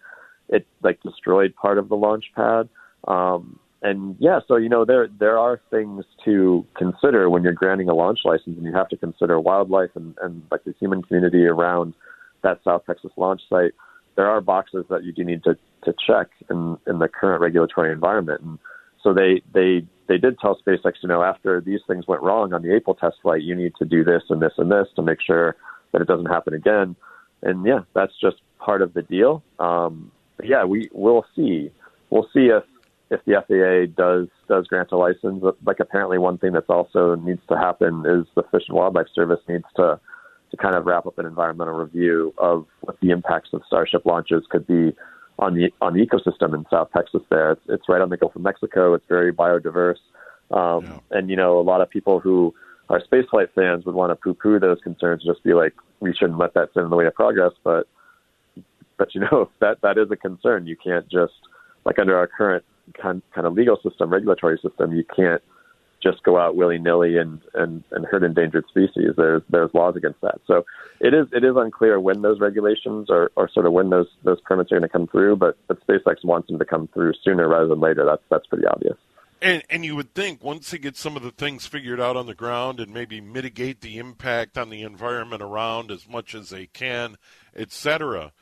It 0.49 0.67
like 0.83 1.03
destroyed 1.03 1.55
part 1.55 1.79
of 1.79 1.89
the 1.89 1.97
launch 1.97 2.25
pad. 2.35 2.69
Um, 3.07 3.59
and 3.83 4.17
yeah, 4.19 4.41
so 4.49 4.57
you 4.57 4.69
know 4.69 4.85
there 4.85 5.09
there 5.19 5.39
are 5.39 5.61
things 5.71 6.05
to 6.25 6.65
consider 6.77 7.29
when 7.29 7.43
you're 7.43 7.53
granting 7.53 7.89
a 7.89 7.95
launch 7.95 8.21
license, 8.25 8.57
and 8.57 8.65
you 8.65 8.73
have 8.73 8.89
to 8.89 8.97
consider 8.97 9.39
wildlife 9.39 9.91
and, 9.95 10.15
and 10.23 10.43
like 10.51 10.65
the 10.65 10.75
human 10.81 11.03
community 11.03 11.45
around 11.45 11.93
that 12.43 12.61
South 12.65 12.83
Texas 12.87 13.11
launch 13.17 13.43
site. 13.49 13.73
There 14.17 14.27
are 14.27 14.41
boxes 14.41 14.87
that 14.89 15.05
you 15.05 15.13
do 15.13 15.25
need 15.25 15.45
to 15.45 15.59
to 15.85 15.95
check 16.07 16.29
in 16.49 16.79
in 16.87 16.99
the 16.99 17.09
current 17.09 17.43
regulatory 17.43 17.93
environment, 17.93 18.41
and 18.41 18.59
so 19.03 19.13
they 19.13 19.43
they 19.53 19.87
they 20.07 20.19
did 20.19 20.39
tell 20.39 20.59
SpaceX, 20.67 20.95
you 21.03 21.09
know, 21.09 21.23
after 21.23 21.61
these 21.61 21.81
things 21.87 22.07
went 22.07 22.23
wrong 22.23 22.53
on 22.53 22.63
the 22.63 22.75
April 22.75 22.95
test 22.95 23.17
flight, 23.23 23.43
you 23.43 23.55
need 23.55 23.75
to 23.77 23.85
do 23.85 24.05
this 24.05 24.23
and 24.29 24.41
this 24.41 24.53
and 24.59 24.71
this 24.71 24.87
to 24.97 25.03
make 25.03 25.21
sure 25.21 25.57
that 25.93 26.03
it 26.03 26.09
doesn't 26.09 26.27
happen 26.27 26.55
again. 26.55 26.97
And 27.43 27.65
yeah, 27.65 27.81
that's 27.95 28.13
just 28.21 28.37
part 28.59 28.83
of 28.83 28.95
the 28.95 29.03
deal. 29.03 29.43
Um, 29.59 30.11
but 30.37 30.47
yeah, 30.47 30.65
we 30.65 30.89
will 30.93 31.25
see. 31.37 31.71
We'll 32.11 32.29
see 32.33 32.47
if 32.47 32.65
if 33.11 33.21
the 33.27 33.43
FAA 33.47 33.95
does 33.97 34.29
does 34.49 34.67
grant 34.67 34.93
a 34.93 34.97
license, 34.97 35.41
but 35.43 35.57
like 35.65 35.81
apparently 35.81 36.19
one 36.19 36.39
thing 36.39 36.53
that's 36.53 36.69
also 36.69 37.15
needs 37.15 37.43
to 37.49 37.57
happen 37.57 38.05
is 38.07 38.27
the 38.35 38.43
Fish 38.51 38.65
and 38.69 38.77
Wildlife 38.77 39.07
Service 39.15 39.41
needs 39.49 39.65
to 39.77 40.01
to 40.51 40.57
kind 40.57 40.75
of 40.75 40.87
wrap 40.87 41.07
up 41.07 41.19
an 41.19 41.27
environmental 41.27 41.75
review 41.75 42.33
of 42.39 42.67
what 42.81 42.99
the 43.01 43.11
impacts 43.11 43.51
of 43.53 43.63
Starship 43.67 44.05
launches 44.07 44.45
could 44.51 44.67
be 44.67 44.95
on 45.39 45.55
the 45.55 45.73
on 45.81 45.95
the 45.95 46.05
ecosystem 46.05 46.55
in 46.55 46.65
South 46.71 46.89
Texas. 46.95 47.23
There, 47.31 47.53
it's, 47.53 47.63
it's 47.69 47.89
right 47.89 48.01
on 48.01 48.11
the 48.11 48.17
Gulf 48.17 48.37
of 48.37 48.43
Mexico. 48.43 48.95
It's 48.95 49.07
very 49.09 49.33
biodiverse, 49.33 49.99
um, 50.51 50.85
yeah. 50.85 50.99
and 51.11 51.31
you 51.31 51.37
know 51.37 51.59
a 51.59 51.63
lot 51.63 51.81
of 51.81 51.91
people 51.91 52.21
who 52.21 52.55
are 52.89 53.01
spaceflight 53.01 53.49
fans 53.55 53.85
would 53.87 53.95
want 53.95 54.11
to 54.11 54.17
poo-poo 54.17 54.59
those 54.59 54.79
concerns, 54.83 55.25
just 55.25 55.43
be 55.43 55.55
like, 55.55 55.73
we 56.01 56.13
shouldn't 56.13 56.39
let 56.39 56.53
that 56.55 56.71
stand 56.73 56.85
in 56.85 56.91
the 56.91 56.97
way 56.97 57.07
of 57.07 57.15
progress. 57.15 57.53
But 57.63 57.89
but 58.99 59.15
you 59.15 59.23
know 59.23 59.51
that 59.61 59.81
that 59.83 59.99
is 59.99 60.11
a 60.11 60.17
concern. 60.17 60.67
You 60.67 60.77
can't 60.77 61.09
just 61.09 61.35
like 61.85 61.99
under 61.99 62.17
our 62.17 62.27
current 62.27 62.65
kind 63.01 63.23
kind 63.35 63.47
of 63.47 63.55
legal 63.55 63.79
system, 63.83 64.11
regulatory 64.11 64.59
system, 64.63 64.93
you 64.93 65.05
can't 65.05 65.43
just 66.05 66.23
go 66.23 66.39
out 66.39 66.55
willy 66.55 66.79
nilly 66.79 67.17
and, 67.17 67.41
and, 67.55 67.83
and 67.91 68.05
hurt 68.05 68.23
endangered 68.23 68.65
species. 68.69 69.13
There's 69.17 69.43
there's 69.49 69.73
laws 69.75 69.97
against 69.97 70.21
that. 70.21 70.41
So 70.47 70.65
it 71.01 71.15
is 71.15 71.27
it 71.33 71.43
is 71.43 71.57
unclear 71.57 71.99
when 71.99 72.23
those 72.23 72.41
regulations 72.41 73.09
or, 73.11 73.33
or 73.35 73.49
sort 73.49 73.67
of 73.67 73.73
when 73.73 73.91
those 73.91 74.07
those 74.23 74.41
permits 74.43 74.71
are 74.71 74.79
going 74.79 74.89
to 74.89 74.93
come 74.93 75.07
through. 75.07 75.37
But 75.37 75.57
but 75.67 75.85
SpaceX 75.87 76.25
wants 76.25 76.49
them 76.49 76.59
to 76.59 76.65
come 76.65 76.89
through 76.93 77.15
sooner 77.25 77.49
rather 77.49 77.67
than 77.67 77.81
later. 77.81 78.05
That's 78.05 78.23
that's 78.31 78.47
pretty 78.47 78.67
obvious. 78.67 78.97
And, 79.43 79.63
and 79.69 79.85
you 79.85 79.95
would 79.97 80.15
think 80.15 80.43
once 80.43 80.71
they 80.71 80.79
get 80.79 80.97
some 80.97 81.17
of 81.17 81.23
the 81.23 81.31
things 81.31 81.67
figured 81.67 82.01
out 82.01 82.17
on 82.17 82.27
the 82.27 82.35
ground 82.35 82.81
and 82.81 82.95
maybe 82.95 83.21
mitigate 83.21 83.83
the 83.83 83.99
impact 83.99 84.57
on 84.57 84.71
the 84.71 84.83
environment 84.83 85.43
around 85.43 85.91
as 85.91 86.09
much 86.09 86.35
as 86.35 86.49
they 86.49 86.67
can, 86.67 87.19
etc., 87.55 88.33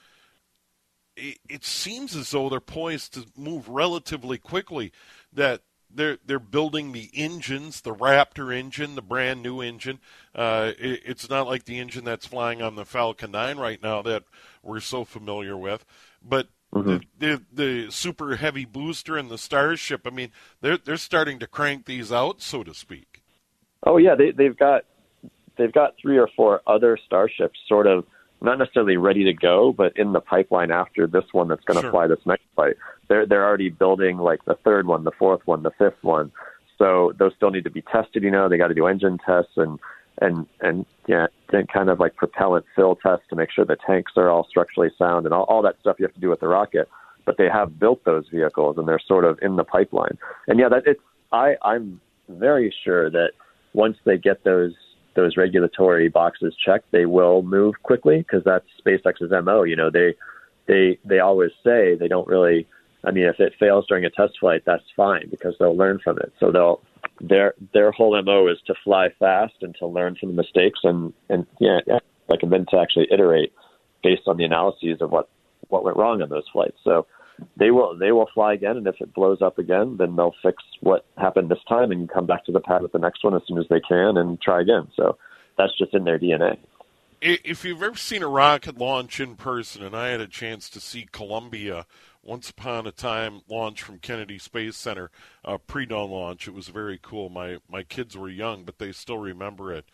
it, 1.16 1.38
it 1.49 1.64
seems 1.64 2.14
as 2.14 2.31
though 2.31 2.49
they're 2.49 2.61
poised 2.61 3.14
to 3.14 3.26
move 3.37 3.69
relatively 3.69 4.38
quickly. 4.38 4.92
That 5.33 5.62
they're 5.94 6.18
they're 6.25 6.38
building 6.38 6.92
the 6.92 7.11
engines, 7.14 7.80
the 7.80 7.94
Raptor 7.94 8.54
engine, 8.54 8.94
the 8.94 9.02
brand 9.02 9.42
new 9.42 9.61
engine. 9.61 10.00
Uh, 10.34 10.72
it, 10.78 11.00
it's 11.04 11.28
not 11.28 11.46
like 11.46 11.64
the 11.64 11.78
engine 11.78 12.04
that's 12.04 12.26
flying 12.26 12.62
on 12.62 12.76
the 12.76 12.84
Falcon 12.84 13.30
9 13.30 13.58
right 13.58 13.82
now 13.82 14.02
that 14.02 14.25
we're 14.62 14.80
so 14.80 15.04
familiar 15.04 15.56
with, 15.56 15.84
but. 16.22 16.49
Mm-hmm. 16.75 17.00
The, 17.18 17.26
the, 17.52 17.84
the 17.84 17.92
super 17.92 18.37
heavy 18.37 18.64
booster 18.64 19.18
and 19.18 19.30
the 19.30 19.37
Starship. 19.37 20.06
I 20.06 20.11
mean, 20.11 20.30
they're 20.62 20.78
they're 20.78 20.96
starting 20.96 21.38
to 21.40 21.46
crank 21.46 21.84
these 21.84 22.11
out, 22.11 22.40
so 22.40 22.64
to 22.64 22.72
speak. 22.72 23.22
Oh 23.84 23.99
yeah, 23.99 24.14
they 24.14 24.30
they've 24.30 24.56
got 24.56 24.84
they've 25.58 25.70
got 25.70 25.96
three 26.00 26.16
or 26.16 26.30
four 26.34 26.62
other 26.66 26.99
starships 27.04 27.58
sort 27.68 27.87
of 27.87 28.06
not 28.42 28.58
necessarily 28.58 28.96
ready 28.96 29.25
to 29.25 29.32
go, 29.32 29.72
but 29.72 29.96
in 29.96 30.12
the 30.12 30.20
pipeline 30.20 30.70
after 30.70 31.06
this 31.06 31.25
one 31.32 31.49
that's 31.49 31.64
going 31.64 31.76
to 31.76 31.82
sure. 31.82 31.90
fly 31.90 32.06
this 32.06 32.18
next 32.26 32.44
flight. 32.54 32.76
They're 33.08 33.26
they're 33.26 33.44
already 33.44 33.70
building 33.70 34.18
like 34.18 34.44
the 34.44 34.56
third 34.64 34.87
one, 34.87 35.04
the 35.04 35.12
fourth 35.18 35.40
one, 35.44 35.62
the 35.62 35.70
fifth 35.78 36.02
one. 36.02 36.32
So 36.78 37.12
those 37.18 37.32
still 37.37 37.50
need 37.50 37.64
to 37.64 37.70
be 37.70 37.82
tested. 37.82 38.22
You 38.22 38.30
know, 38.30 38.49
they 38.49 38.58
got 38.58 38.68
to 38.68 38.75
do 38.75 38.87
engine 38.87 39.18
tests 39.25 39.52
and 39.56 39.78
and 40.20 40.46
and 40.61 40.87
yeah, 41.06 41.26
then 41.50 41.66
kind 41.66 41.88
of 41.88 42.00
like 42.00 42.16
propellant 42.16 42.64
fill 42.75 42.96
tests 42.96 43.26
to 43.30 43.37
make 43.37 43.50
sure 43.50 43.64
the 43.64 43.76
tanks 43.87 44.12
are 44.16 44.28
all 44.28 44.46
structurally 44.49 44.90
sound 44.99 45.26
and 45.26 45.34
all, 45.34 45.44
all 45.44 45.62
that 45.62 45.76
stuff 45.80 45.96
you 45.99 46.06
have 46.06 46.14
to 46.14 46.20
do 46.20 46.28
with 46.28 46.40
the 46.40 46.49
rocket. 46.49 46.88
But 47.25 47.37
they 47.38 47.49
have 47.49 47.78
built 47.78 48.04
those 48.04 48.25
vehicles 48.28 48.78
and 48.78 48.88
they're 48.88 49.00
sort 49.06 49.25
of 49.25 49.38
in 49.42 49.56
the 49.56 49.64
pipeline. 49.64 50.18
And 50.49 50.58
yeah, 50.58 50.68
that 50.68 50.82
it's 50.87 51.00
I 51.30 51.56
I'm 51.62 52.00
very 52.28 52.75
sure 52.84 53.11
that 53.11 53.32
once 53.75 53.96
they 54.04 54.18
get 54.18 54.44
those 54.44 54.75
those 55.14 55.37
regulatory 55.37 56.09
boxes 56.09 56.54
checked, 56.64 56.90
they 56.90 57.07
will 57.07 57.42
move 57.42 57.75
quickly 57.83 58.19
because 58.19 58.42
that's 58.45 58.66
SpaceX's 58.85 59.31
mo. 59.45 59.62
You 59.62 59.76
know, 59.76 59.90
they 59.90 60.14
they 60.66 60.99
they 61.04 61.19
always 61.19 61.50
say 61.64 61.95
they 61.95 62.09
don't 62.09 62.28
really. 62.28 62.66
I 63.04 63.11
mean, 63.11 63.25
if 63.25 63.40
it 63.40 63.54
fails 63.59 63.87
during 63.88 64.04
a 64.04 64.11
test 64.11 64.35
flight, 64.38 64.62
that's 64.64 64.85
fine 64.97 65.28
because 65.28 65.57
they'll 65.59 65.76
learn 65.76 65.99
from 66.04 66.19
it. 66.19 66.33
So 66.38 66.52
they'll 66.52 66.81
their 67.21 67.54
their 67.73 67.90
whole 67.92 68.21
mo 68.23 68.49
is 68.49 68.59
to 68.66 68.75
fly 68.85 69.09
fast 69.19 69.54
and 69.62 69.75
to 69.78 69.87
learn 69.87 70.16
from 70.19 70.31
the 70.31 70.35
mistakes 70.35 70.81
and 70.85 71.12
and 71.28 71.47
yeah, 71.61 71.81
like 72.28 72.42
and 72.42 72.52
then 72.52 72.66
to 72.71 72.78
actually 72.78 73.09
iterate 73.11 73.52
based 74.02 74.23
on 74.26 74.37
the 74.37 74.45
analyses 74.45 75.00
of 75.00 75.11
what 75.11 75.28
what 75.69 75.85
went 75.85 75.97
wrong 75.97 76.23
on 76.23 76.28
those 76.28 76.49
flights. 76.52 76.78
So 76.85 77.07
they 77.56 77.70
will 77.70 77.96
they 77.96 78.12
will 78.12 78.28
fly 78.34 78.54
again, 78.54 78.76
and 78.76 78.87
if 78.87 79.00
it 79.00 79.14
blows 79.14 79.42
up 79.42 79.58
again, 79.58 79.96
then 79.99 80.16
they'll 80.16 80.34
fix 80.42 80.62
what 80.80 81.04
happened 81.16 81.50
this 81.50 81.62
time 81.68 81.90
and 81.92 82.08
come 82.08 82.26
back 82.26 82.44
to 82.46 82.52
the 82.52 82.61
pad 82.61 82.82
with 82.82 82.92
the 82.92 82.99
next 82.99 83.25
one 83.25 83.34
as 83.34 83.42
soon 83.46 83.58
as 83.58 83.66
they 83.68 83.80
can 83.80 84.16
and 84.16 84.40
try 84.40 84.61
again. 84.61 84.88
So 84.96 85.18
that's 85.56 85.76
just 85.78 85.94
in 85.94 86.04
their 86.04 86.18
DNA. 86.18 86.58
If 87.20 87.64
you've 87.64 87.82
ever 87.82 87.96
seen 87.96 88.25
a 88.25 88.28
rocket 88.28 88.78
launch 88.78 89.20
in 89.20 89.37
person, 89.37 89.84
and 89.84 89.94
I 89.96 90.08
had 90.08 90.20
a 90.20 90.26
chance 90.26 90.68
to 90.70 90.80
see 90.80 91.06
Columbia 91.12 91.87
once 92.22 92.50
upon 92.50 92.87
a 92.87 92.92
time 92.92 93.42
launch 93.49 93.82
from 93.82 93.99
Kennedy 93.99 94.38
Space 94.38 94.76
Center, 94.76 95.11
uh, 95.44 95.58
pre-dawn 95.58 96.11
launch. 96.11 96.49
It 96.49 96.54
was 96.54 96.68
very 96.68 96.99
cool. 97.00 97.28
My 97.28 97.58
my 97.68 97.82
kids 97.82 98.16
were 98.16 98.28
young, 98.28 98.64
but 98.64 98.78
they 98.78 98.92
still 98.92 99.18
remember 99.18 99.72
it. 99.72 99.84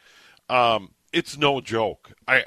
Um, 0.48 0.92
it's 1.12 1.36
no 1.36 1.60
joke. 1.60 2.12
I 2.26 2.44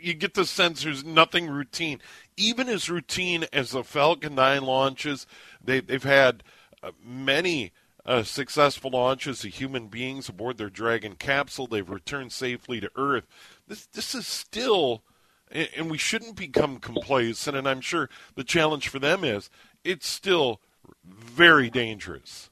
you 0.00 0.14
get 0.14 0.34
the 0.34 0.44
sense 0.44 0.82
there's 0.82 1.04
nothing 1.04 1.48
routine. 1.48 2.00
Even 2.36 2.68
as 2.68 2.90
routine 2.90 3.46
as 3.52 3.70
the 3.70 3.84
Falcon 3.84 4.34
9 4.34 4.62
launches, 4.62 5.26
they, 5.62 5.80
they've 5.80 6.02
had 6.02 6.42
uh, 6.82 6.90
many 7.04 7.72
uh, 8.06 8.22
successful 8.22 8.90
launches 8.90 9.44
of 9.44 9.54
human 9.54 9.88
beings 9.88 10.28
aboard 10.28 10.58
their 10.58 10.70
Dragon 10.70 11.14
capsule. 11.14 11.66
They've 11.66 11.88
returned 11.88 12.32
safely 12.32 12.80
to 12.80 12.90
Earth. 12.96 13.24
This 13.66 13.86
this 13.86 14.14
is 14.14 14.26
still, 14.26 15.02
and 15.50 15.90
we 15.90 15.96
shouldn't 15.96 16.36
become 16.36 16.78
complacent. 16.78 17.56
And 17.56 17.66
I'm 17.66 17.80
sure 17.80 18.10
the 18.34 18.44
challenge 18.44 18.88
for 18.88 18.98
them 18.98 19.24
is 19.24 19.48
it's 19.84 20.06
still 20.06 20.60
very 21.04 21.70
dangerous. 21.70 22.50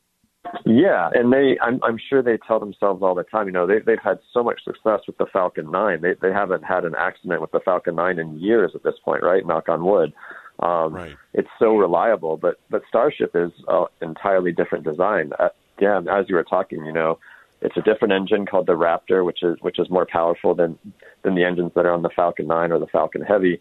Yeah, 0.64 1.10
and 1.14 1.32
they, 1.32 1.56
I'm, 1.62 1.80
I'm 1.82 1.98
sure 1.98 2.22
they 2.22 2.36
tell 2.36 2.58
themselves 2.58 3.02
all 3.02 3.14
the 3.14 3.22
time. 3.22 3.46
You 3.46 3.52
know, 3.52 3.66
they, 3.66 3.78
they've 3.78 4.02
had 4.02 4.18
so 4.32 4.42
much 4.42 4.64
success 4.64 5.00
with 5.06 5.16
the 5.18 5.26
Falcon 5.32 5.70
9. 5.70 6.00
They, 6.00 6.14
they 6.20 6.32
haven't 6.32 6.64
had 6.64 6.84
an 6.84 6.94
accident 6.98 7.40
with 7.40 7.52
the 7.52 7.60
Falcon 7.60 7.94
9 7.94 8.18
in 8.18 8.38
years 8.40 8.72
at 8.74 8.82
this 8.82 8.96
point, 9.04 9.22
right? 9.22 9.46
Knock 9.46 9.68
on 9.68 9.84
wood. 9.84 10.12
Um, 10.60 10.94
right. 10.94 11.16
It's 11.32 11.48
so 11.58 11.76
reliable, 11.76 12.36
but 12.36 12.60
but 12.70 12.82
Starship 12.88 13.34
is 13.34 13.50
an 13.68 13.86
entirely 14.00 14.52
different 14.52 14.84
design. 14.84 15.32
Uh, 15.38 15.48
yeah, 15.80 16.00
as 16.10 16.28
you 16.28 16.36
were 16.36 16.44
talking, 16.44 16.84
you 16.84 16.92
know, 16.92 17.18
it's 17.62 17.76
a 17.76 17.82
different 17.82 18.12
engine 18.12 18.46
called 18.46 18.66
the 18.66 18.74
Raptor, 18.76 19.24
which 19.24 19.42
is 19.42 19.56
which 19.60 19.78
is 19.78 19.88
more 19.90 20.06
powerful 20.06 20.54
than 20.54 20.78
than 21.22 21.34
the 21.34 21.44
engines 21.44 21.72
that 21.74 21.86
are 21.86 21.92
on 21.92 22.02
the 22.02 22.10
Falcon 22.10 22.46
9 22.46 22.70
or 22.70 22.78
the 22.78 22.86
Falcon 22.86 23.22
Heavy, 23.22 23.60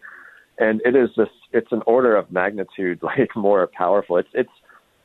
and 0.58 0.82
it 0.86 0.96
is 0.96 1.10
just 1.16 1.32
it's 1.54 1.72
an 1.72 1.82
order 1.88 2.16
of 2.16 2.32
magnitude 2.32 3.00
like 3.04 3.36
more 3.36 3.68
powerful. 3.68 4.18
It's 4.18 4.30
it's 4.34 4.52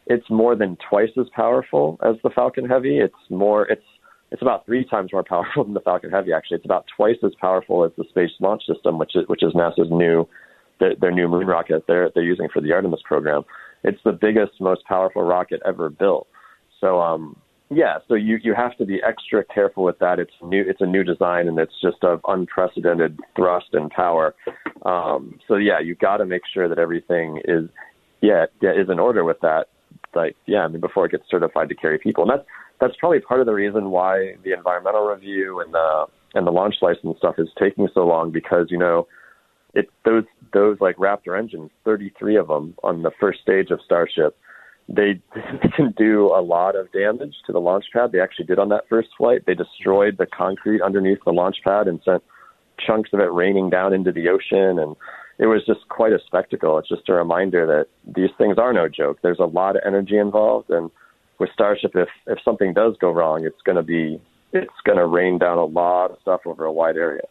it's 0.07 0.29
more 0.31 0.55
than 0.55 0.77
twice 0.89 1.11
as 1.19 1.27
powerful 1.35 1.99
as 2.03 2.17
the 2.23 2.31
Falcon 2.31 2.69
Heavy. 2.69 2.99
It's 2.99 3.15
more 3.31 3.67
it's 3.67 3.85
it's 4.31 4.43
about 4.43 4.67
three 4.67 4.85
times 4.85 5.13
more 5.13 5.25
powerful 5.29 5.65
than 5.65 5.75
the 5.75 5.81
Falcon 5.81 6.11
Heavy. 6.11 6.33
Actually, 6.33 6.57
it's 6.57 6.65
about 6.65 6.87
twice 6.97 7.17
as 7.25 7.33
powerful 7.41 7.85
as 7.85 7.93
the 7.97 8.05
Space 8.11 8.31
Launch 8.41 8.63
System, 8.67 8.99
which 8.99 9.15
is 9.15 9.25
which 9.27 9.43
is 9.43 9.53
NASA's 9.53 9.91
new 9.91 10.29
their, 10.79 10.95
their 10.97 11.11
new 11.11 11.29
moon 11.29 11.47
rocket 11.47 11.85
they're 11.87 12.11
they're 12.15 12.25
using 12.25 12.49
for 12.53 12.61
the 12.61 12.73
Artemis 12.73 13.01
program. 13.05 13.43
It's 13.85 14.01
the 14.05 14.13
biggest, 14.13 14.61
most 14.61 14.85
powerful 14.85 15.23
rocket 15.23 15.61
ever 15.65 15.91
built. 15.91 16.27
So 16.81 17.01
um, 17.01 17.37
yeah, 17.71 17.99
so 18.07 18.15
you 18.15 18.39
you 18.43 18.55
have 18.55 18.77
to 18.79 18.85
be 18.85 19.01
extra 19.03 19.45
careful 19.45 19.85
with 19.85 19.99
that. 19.99 20.19
It's 20.19 20.33
new. 20.43 20.65
It's 20.67 20.81
a 20.81 20.87
new 20.87 21.03
design, 21.03 21.49
and 21.49 21.59
it's 21.59 21.75
just 21.83 22.03
of 22.03 22.21
unprecedented 22.29 23.19
thrust 23.35 23.69
and 23.73 23.91
power. 23.91 24.35
Um, 24.85 25.39
so 25.49 25.57
yeah, 25.57 25.81
you've 25.81 25.99
got 25.99 26.19
to 26.19 26.27
make 26.27 26.43
sure 26.53 26.69
that 26.69 26.79
everything 26.79 27.41
is 27.45 27.69
yeah, 28.21 28.47
yeah 28.63 28.71
is 28.71 28.89
in 28.89 28.99
order 28.99 29.25
with 29.25 29.41
that. 29.41 29.67
Like 30.17 30.37
yeah, 30.47 30.65
I 30.65 30.69
mean 30.69 30.81
before 30.81 31.07
it 31.07 31.13
gets 31.13 31.25
certified 31.31 31.69
to 31.69 31.75
carry 31.75 31.99
people, 31.99 32.25
and 32.25 32.31
that's 32.31 32.49
that's 32.81 32.97
probably 32.99 33.21
part 33.21 33.41
of 33.41 33.47
the 33.47 33.55
reason 33.55 33.91
why 33.91 34.35
the 34.43 34.53
environmental 34.53 35.07
review 35.07 35.61
and 35.61 35.73
the 35.73 36.07
and 36.35 36.47
the 36.47 36.51
launch 36.51 36.77
license 36.83 37.17
stuff 37.19 37.37
is 37.39 37.49
taking 37.59 37.89
so 37.95 38.07
long 38.07 38.31
because 38.31 38.67
you 38.71 38.79
know 38.79 39.07
it 39.75 39.89
those 40.05 40.25
those 40.53 40.79
like 40.81 40.97
Raptor 40.97 41.39
engines, 41.39 41.71
33 41.85 42.37
of 42.37 42.49
them 42.49 42.75
on 42.83 43.03
the 43.03 43.11
first 43.21 43.41
stage 43.41 43.71
of 43.71 43.81
Starship, 43.85 44.37
they, 44.89 45.21
they 45.35 45.69
can 45.75 45.93
do 45.97 46.27
a 46.35 46.41
lot 46.41 46.77
of 46.77 46.91
damage 46.93 47.35
to 47.47 47.53
the 47.53 47.61
launch 47.61 47.85
pad. 47.93 48.13
They 48.13 48.21
actually 48.21 48.47
did 48.47 48.59
on 48.59 48.69
that 48.71 48.89
first 48.89 49.09
flight. 49.19 49.43
They 49.47 49.55
destroyed 49.55 50.17
the 50.19 50.27
concrete 50.27 50.83
underneath 50.83 51.19
the 51.25 51.33
launch 51.33 51.57
pad 51.65 51.89
and 51.89 52.01
sent 52.05 52.23
chunks 52.79 53.11
of 53.13 53.21
it 53.21 53.33
raining 53.33 53.71
down 53.71 53.93
into 53.93 54.13
the 54.13 54.29
ocean 54.29 54.79
and 54.79 54.97
it 55.39 55.47
was 55.47 55.65
just 55.67 55.89
quite 55.89 56.13
a 56.13 56.21
spectacle. 56.27 56.79
It's 56.79 56.89
just 56.89 57.09
a 57.09 57.15
reminder 57.15 57.67
that 57.67 57.89
these 58.15 58.31
things 58.39 58.59
are 58.59 58.73
no 58.73 58.89
joke. 58.89 59.19
There's 59.23 59.39
a 59.39 59.45
lot 59.45 59.77
of 59.77 59.83
energy 59.85 60.17
involved 60.17 60.71
and 60.71 60.91
with 61.39 61.51
Starship 61.53 61.95
if 61.95 62.09
if 62.27 62.39
something 62.45 62.73
does 62.73 62.97
go 62.99 63.11
wrong, 63.11 63.45
it's 63.45 63.61
going 63.63 63.77
to 63.77 63.83
be 63.83 64.21
it's 64.53 64.73
going 64.85 64.99
to 64.99 65.07
rain 65.07 65.39
down 65.39 65.59
a 65.59 65.65
lot 65.65 66.11
of 66.11 66.19
stuff 66.21 66.41
over 66.47 66.65
a 66.65 66.73
wide 66.73 66.97
area. 66.97 67.25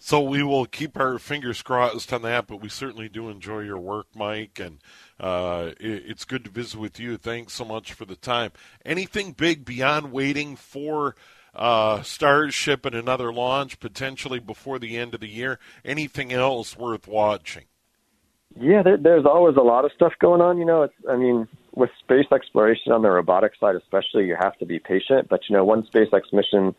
So 0.00 0.20
we 0.20 0.44
will 0.44 0.66
keep 0.66 0.96
our 0.98 1.18
fingers 1.18 1.60
crossed 1.60 2.12
on 2.12 2.22
that, 2.22 2.46
but 2.46 2.60
we 2.60 2.68
certainly 2.68 3.08
do 3.08 3.28
enjoy 3.28 3.60
your 3.60 3.78
work, 3.78 4.06
Mike, 4.14 4.60
and 4.60 4.78
uh, 5.18 5.70
it, 5.80 6.04
it's 6.06 6.24
good 6.24 6.44
to 6.44 6.50
visit 6.50 6.78
with 6.78 7.00
you. 7.00 7.16
Thanks 7.16 7.54
so 7.54 7.64
much 7.64 7.92
for 7.94 8.04
the 8.04 8.14
time. 8.14 8.52
Anything 8.84 9.32
big 9.32 9.64
beyond 9.64 10.12
waiting 10.12 10.54
for 10.54 11.16
uh, 11.58 12.02
Starship 12.02 12.86
and 12.86 12.94
another 12.94 13.32
launch 13.32 13.80
potentially 13.80 14.38
before 14.38 14.78
the 14.78 14.96
end 14.96 15.14
of 15.14 15.20
the 15.20 15.28
year? 15.28 15.58
Anything 15.84 16.32
else 16.32 16.78
worth 16.78 17.06
watching? 17.06 17.64
Yeah, 18.58 18.82
there, 18.82 18.96
there's 18.96 19.26
always 19.26 19.56
a 19.56 19.62
lot 19.62 19.84
of 19.84 19.92
stuff 19.92 20.12
going 20.20 20.40
on. 20.40 20.58
You 20.58 20.64
know, 20.64 20.82
it's 20.82 20.94
I 21.08 21.16
mean, 21.16 21.46
with 21.74 21.90
space 22.00 22.26
exploration 22.32 22.92
on 22.92 23.02
the 23.02 23.10
robotic 23.10 23.52
side, 23.60 23.76
especially, 23.76 24.26
you 24.26 24.36
have 24.36 24.56
to 24.58 24.66
be 24.66 24.78
patient. 24.78 25.28
But 25.28 25.40
you 25.48 25.56
know, 25.56 25.64
one 25.64 25.82
SpaceX 25.82 26.32
mission 26.32 26.74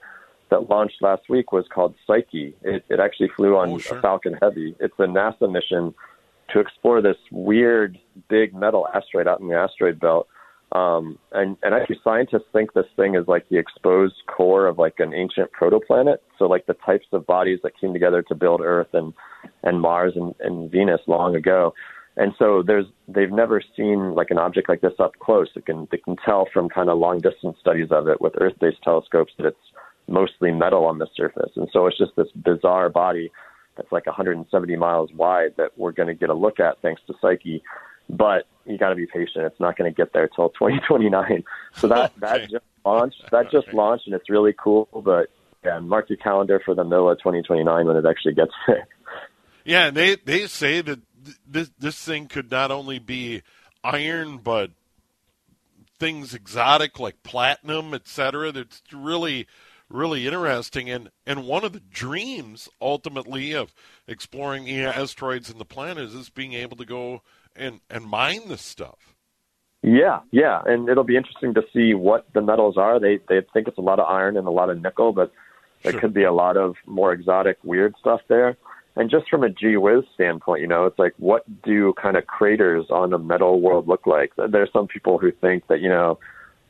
that 0.49 0.69
launched 0.69 1.01
last 1.01 1.29
week 1.29 1.51
was 1.51 1.65
called 1.73 1.95
Psyche. 2.07 2.55
It, 2.63 2.83
it 2.89 2.99
actually 2.99 3.29
flew 3.35 3.55
on 3.57 3.69
oh, 3.69 3.77
sure. 3.77 3.97
a 3.97 4.01
Falcon 4.01 4.37
Heavy. 4.41 4.75
It's 4.79 4.95
a 4.97 5.03
NASA 5.03 5.51
mission 5.51 5.93
to 6.51 6.59
explore 6.59 7.01
this 7.01 7.17
weird 7.31 7.99
big 8.27 8.55
metal 8.55 8.87
asteroid 8.93 9.27
out 9.27 9.39
in 9.39 9.47
the 9.47 9.55
asteroid 9.55 9.99
belt. 9.99 10.27
Um, 10.71 11.17
and, 11.31 11.57
and 11.63 11.73
actually, 11.73 11.99
scientists 12.03 12.45
think 12.53 12.73
this 12.73 12.85
thing 12.95 13.15
is 13.15 13.27
like 13.27 13.49
the 13.49 13.57
exposed 13.57 14.15
core 14.27 14.67
of 14.67 14.77
like 14.77 14.99
an 14.99 15.13
ancient 15.13 15.49
protoplanet. 15.59 16.17
So, 16.37 16.45
like 16.45 16.67
the 16.67 16.75
types 16.85 17.07
of 17.11 17.25
bodies 17.25 17.59
that 17.63 17.71
came 17.79 17.91
together 17.91 18.21
to 18.23 18.35
build 18.35 18.61
Earth 18.61 18.93
and 18.93 19.13
and 19.63 19.81
Mars 19.81 20.13
and, 20.15 20.35
and 20.39 20.71
Venus 20.71 21.01
long 21.07 21.35
ago. 21.35 21.73
And 22.17 22.33
so, 22.37 22.61
there's 22.65 22.85
they've 23.07 23.31
never 23.31 23.63
seen 23.75 24.13
like 24.13 24.29
an 24.29 24.37
object 24.37 24.69
like 24.69 24.81
this 24.81 24.93
up 24.99 25.13
close. 25.19 25.47
They 25.55 25.61
can 25.61 25.87
they 25.91 25.97
can 25.97 26.15
tell 26.23 26.47
from 26.53 26.69
kind 26.69 26.89
of 26.89 26.99
long 26.99 27.17
distance 27.17 27.57
studies 27.59 27.87
of 27.89 28.07
it 28.07 28.21
with 28.21 28.33
Earth-based 28.39 28.83
telescopes 28.83 29.33
that 29.37 29.47
it's 29.47 29.57
mostly 30.07 30.51
metal 30.51 30.85
on 30.85 30.99
the 30.99 31.07
surface. 31.15 31.51
And 31.55 31.67
so 31.73 31.87
it's 31.87 31.97
just 31.97 32.15
this 32.15 32.27
bizarre 32.35 32.89
body 32.89 33.31
that's 33.75 33.91
like 33.91 34.05
170 34.05 34.75
miles 34.75 35.11
wide 35.13 35.53
that 35.57 35.71
we're 35.77 35.91
going 35.91 36.07
to 36.07 36.13
get 36.13 36.29
a 36.29 36.33
look 36.33 36.59
at 36.59 36.81
thanks 36.81 37.01
to 37.07 37.13
Psyche. 37.21 37.63
But 38.09 38.47
you 38.65 38.77
got 38.77 38.89
to 38.89 38.95
be 38.95 39.05
patient. 39.05 39.45
It's 39.45 39.59
not 39.59 39.77
going 39.77 39.91
to 39.91 39.95
get 39.95 40.13
there 40.13 40.27
till 40.27 40.49
2029. 40.59 41.43
So 41.73 41.87
that 41.87 41.97
okay. 41.97 42.11
that 42.19 42.49
just 42.49 42.65
launched. 42.85 43.31
That 43.31 43.51
just 43.51 43.73
launched, 43.73 44.07
and 44.07 44.15
it's 44.15 44.29
really 44.29 44.53
cool. 44.57 44.87
But 44.93 45.29
yeah, 45.63 45.79
mark 45.79 46.09
your 46.09 46.17
calendar 46.17 46.61
for 46.63 46.73
the 46.73 46.83
middle 46.83 47.09
of 47.09 47.17
2029 47.19 47.85
when 47.85 47.95
it 47.95 48.05
actually 48.05 48.33
gets 48.33 48.51
there. 48.67 48.87
Yeah, 49.65 49.89
they 49.89 50.15
they 50.15 50.47
say 50.47 50.81
that 50.81 50.99
this 51.47 51.71
this 51.77 51.97
thing 51.97 52.27
could 52.27 52.49
not 52.49 52.71
only 52.71 52.99
be 52.99 53.43
iron, 53.83 54.37
but 54.37 54.71
things 55.99 56.33
exotic 56.33 56.99
like 56.99 57.21
platinum, 57.23 57.93
etc. 57.93 58.51
That's 58.51 58.81
really 58.93 59.47
really 59.89 60.27
interesting. 60.27 60.89
And, 60.89 61.09
and 61.25 61.45
one 61.45 61.63
of 61.63 61.73
the 61.73 61.79
dreams, 61.79 62.69
ultimately, 62.81 63.53
of 63.53 63.73
exploring 64.07 64.65
the 64.65 64.83
asteroids 64.83 65.49
and 65.49 65.59
the 65.59 65.65
planets 65.65 66.13
is 66.13 66.29
being 66.29 66.53
able 66.53 66.77
to 66.77 66.85
go 66.85 67.21
and, 67.55 67.81
and 67.89 68.05
mine 68.05 68.47
this 68.47 68.61
stuff. 68.61 69.15
Yeah, 69.81 70.19
yeah, 70.31 70.61
and 70.65 70.89
it'll 70.89 71.05
be 71.05 71.15
interesting 71.15 71.53
to 71.53 71.63
see 71.73 71.93
what 71.93 72.27
the 72.33 72.41
metals 72.41 72.75
are. 72.77 72.99
They 72.99 73.19
they 73.29 73.41
think 73.53 73.69
it's 73.69 73.77
a 73.77 73.81
lot 73.81 73.99
of 73.99 74.09
iron 74.09 74.35
and 74.35 74.45
a 74.45 74.51
lot 74.51 74.69
of 74.69 74.81
nickel, 74.81 75.13
but 75.13 75.31
there 75.83 75.93
sure. 75.93 76.01
could 76.01 76.13
be 76.13 76.23
a 76.23 76.33
lot 76.33 76.57
of 76.57 76.75
more 76.85 77.13
exotic, 77.13 77.57
weird 77.63 77.95
stuff 77.97 78.19
there. 78.27 78.57
And 78.97 79.09
just 79.09 79.29
from 79.29 79.43
a 79.43 79.49
gee 79.49 79.77
whiz 79.77 80.03
standpoint, 80.13 80.61
you 80.61 80.67
know, 80.67 80.85
it's 80.85 80.99
like 80.99 81.13
what 81.17 81.43
do 81.63 81.93
kind 81.93 82.17
of 82.17 82.27
craters 82.27 82.87
on 82.89 83.13
a 83.13 83.17
metal 83.17 83.61
world 83.61 83.87
look 83.87 84.05
like? 84.05 84.33
There's 84.35 84.71
some 84.73 84.87
people 84.87 85.17
who 85.17 85.31
think 85.31 85.67
that 85.67 85.79
you 85.79 85.87
know 85.87 86.19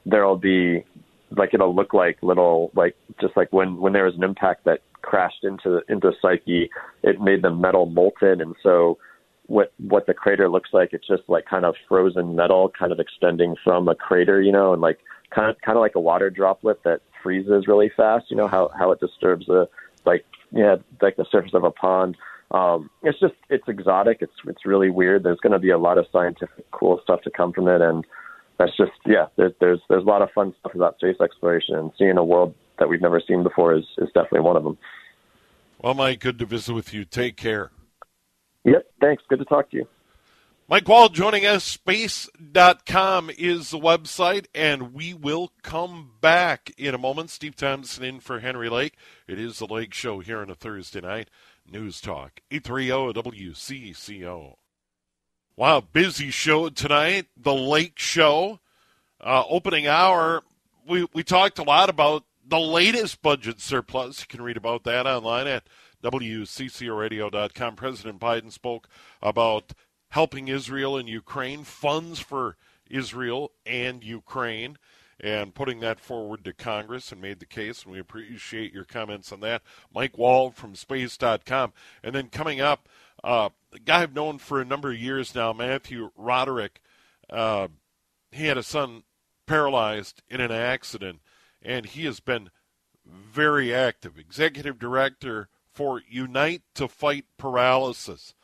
there'll 0.06 0.38
be 0.38 0.86
like 1.32 1.56
it'll 1.56 1.76
look 1.76 1.94
like 1.94 2.22
little 2.22 2.72
like 2.76 2.96
just 3.20 3.36
like 3.36 3.52
when 3.52 3.78
when 3.78 3.94
there 3.94 4.06
was 4.06 4.15
an 4.15 4.24
impact 4.24 4.65
that 4.65 4.82
crashed 5.02 5.44
into 5.44 5.82
into 5.89 6.12
Psyche, 6.22 6.70
it 7.02 7.20
made 7.20 7.42
the 7.42 7.50
metal 7.50 7.88
molten, 7.88 8.42
and 8.42 8.56
so 8.62 9.00
what 9.49 9.73
what 9.79 10.05
the 10.05 10.13
crater 10.13 10.47
looks 10.47 10.69
like, 10.71 10.93
it's 10.93 11.07
just 11.07 11.23
like 11.27 11.45
kind 11.45 11.65
of 11.65 11.75
frozen 11.88 12.35
metal, 12.35 12.71
kind 12.77 12.91
of 12.91 12.99
extending 12.99 13.55
from 13.63 13.88
a 13.88 13.95
crater, 13.95 14.41
you 14.41 14.51
know, 14.51 14.73
and 14.73 14.81
like 14.81 14.99
kind 15.31 15.49
of 15.49 15.59
kind 15.62 15.77
of 15.77 15.81
like 15.81 15.95
a 15.95 15.99
water 15.99 16.29
droplet 16.29 16.83
that 16.83 17.01
freezes 17.21 17.67
really 17.67 17.91
fast. 17.97 18.25
You 18.29 18.38
know 18.38 18.47
how 18.47 18.69
how 18.77 18.91
it 18.91 18.99
disturbs 18.99 19.47
the 19.47 19.67
like 20.05 20.23
yeah 20.51 20.77
like 21.01 21.17
the 21.17 21.25
surface 21.31 21.53
of 21.53 21.63
a 21.63 21.71
pond. 21.71 22.15
Um, 22.51 22.89
it's 23.03 23.19
just 23.19 23.33
it's 23.49 23.67
exotic. 23.67 24.19
It's 24.21 24.33
it's 24.45 24.65
really 24.65 24.91
weird. 24.91 25.23
There's 25.23 25.39
going 25.39 25.53
to 25.53 25.59
be 25.59 25.71
a 25.71 25.77
lot 25.77 25.97
of 25.97 26.05
scientific 26.12 26.69
cool 26.71 26.99
stuff 27.03 27.21
to 27.23 27.31
come 27.31 27.51
from 27.51 27.67
it, 27.67 27.81
and 27.81 28.05
that's 28.59 28.75
just 28.77 28.91
yeah. 29.05 29.27
There's 29.35 29.53
there's 29.59 29.79
there's 29.89 30.03
a 30.03 30.07
lot 30.07 30.21
of 30.21 30.29
fun 30.31 30.53
stuff 30.59 30.75
about 30.75 30.97
space 30.97 31.19
exploration 31.19 31.75
and 31.75 31.91
seeing 31.97 32.17
a 32.17 32.23
world 32.23 32.53
that 32.77 32.88
we've 32.88 33.01
never 33.01 33.19
seen 33.19 33.41
before 33.41 33.73
is 33.73 33.85
is 33.97 34.09
definitely 34.13 34.41
one 34.41 34.57
of 34.57 34.63
them. 34.63 34.77
Well, 35.81 35.95
Mike, 35.95 36.19
good 36.19 36.38
to 36.39 36.45
visit 36.45 36.73
with 36.73 36.93
you. 36.93 37.05
Take 37.05 37.35
care. 37.35 37.71
Yep. 38.65 38.86
Thanks. 39.02 39.24
Good 39.30 39.39
to 39.39 39.45
talk 39.45 39.69
to 39.72 39.78
you. 39.78 39.88
Mike 40.69 40.88
Wall 40.88 41.10
joining 41.10 41.48
us. 41.48 41.63
Space.com 41.63 43.32
is 43.39 43.72
the 43.72 43.80
website, 43.80 44.45
and 44.54 44.93
we 44.93 45.15
will 45.15 45.52
come 45.63 46.12
back 46.22 46.72
in 46.78 46.93
a 46.93 47.00
moment. 47.00 47.32
Steve 47.32 47.56
Thomson 47.56 48.04
in 48.04 48.19
for 48.19 48.39
Henry 48.39 48.69
Lake. 48.69 48.93
It 49.28 49.39
is 49.39 49.58
the 49.58 49.65
Lake 49.65 49.95
Show 49.95 50.19
here 50.19 50.39
on 50.41 50.50
a 50.52 50.56
Thursday 50.56 51.02
night. 51.02 51.30
News 51.67 52.00
Talk, 52.00 52.41
830 52.52 53.13
WCCO. 53.19 54.56
Wow, 55.56 55.82
busy 55.82 56.30
show 56.30 56.69
tonight. 56.69 57.26
The 57.36 57.54
Lake 57.54 57.98
Show, 57.98 58.60
uh, 59.19 59.43
opening 59.50 59.88
hour. 59.88 60.43
We 60.88 61.08
we 61.13 61.24
talked 61.24 61.58
a 61.60 61.63
lot 61.63 61.89
about 61.89 62.26
the 62.48 62.60
latest 62.60 63.22
budget 63.22 63.60
surplus. 63.60 64.22
You 64.22 64.28
can 64.28 64.41
read 64.41 64.58
about 64.58 64.84
that 64.84 65.06
online 65.06 65.48
at 65.48 65.63
WCCORadio.com. 66.03 67.75
President 67.75 68.19
Biden 68.19 68.51
spoke 68.51 68.88
about 69.21 69.73
helping 70.09 70.47
Israel 70.47 70.97
and 70.97 71.07
Ukraine, 71.07 71.63
funds 71.63 72.19
for 72.19 72.57
Israel 72.89 73.51
and 73.65 74.03
Ukraine, 74.03 74.77
and 75.19 75.53
putting 75.53 75.79
that 75.81 75.99
forward 75.99 76.43
to 76.45 76.53
Congress 76.53 77.12
and 77.12 77.21
made 77.21 77.39
the 77.39 77.45
case. 77.45 77.83
And 77.83 77.91
we 77.91 77.99
appreciate 77.99 78.73
your 78.73 78.85
comments 78.85 79.31
on 79.31 79.41
that. 79.41 79.62
Mike 79.93 80.17
Wall 80.17 80.51
from 80.51 80.75
Space.com. 80.75 81.73
And 82.03 82.15
then 82.15 82.29
coming 82.29 82.62
up, 82.62 82.88
uh, 83.23 83.49
a 83.73 83.79
guy 83.79 84.01
I've 84.01 84.15
known 84.15 84.38
for 84.38 84.62
a 84.62 84.65
number 84.65 84.91
of 84.91 84.99
years 84.99 85.35
now, 85.35 85.53
Matthew 85.53 86.12
Rodreick. 86.17 86.77
Uh, 87.29 87.67
he 88.31 88.45
had 88.45 88.57
a 88.57 88.63
son 88.63 89.03
paralyzed 89.45 90.21
in 90.29 90.41
an 90.41 90.51
accident, 90.51 91.19
and 91.62 91.85
he 91.85 92.05
has 92.05 92.19
been 92.19 92.49
very 93.05 93.73
active. 93.73 94.17
Executive 94.17 94.79
director 94.79 95.49
for 95.80 96.02
Unite 96.10 96.62
2 96.76 96.89
Fight 96.89 97.24
Paralysis, 97.38 98.36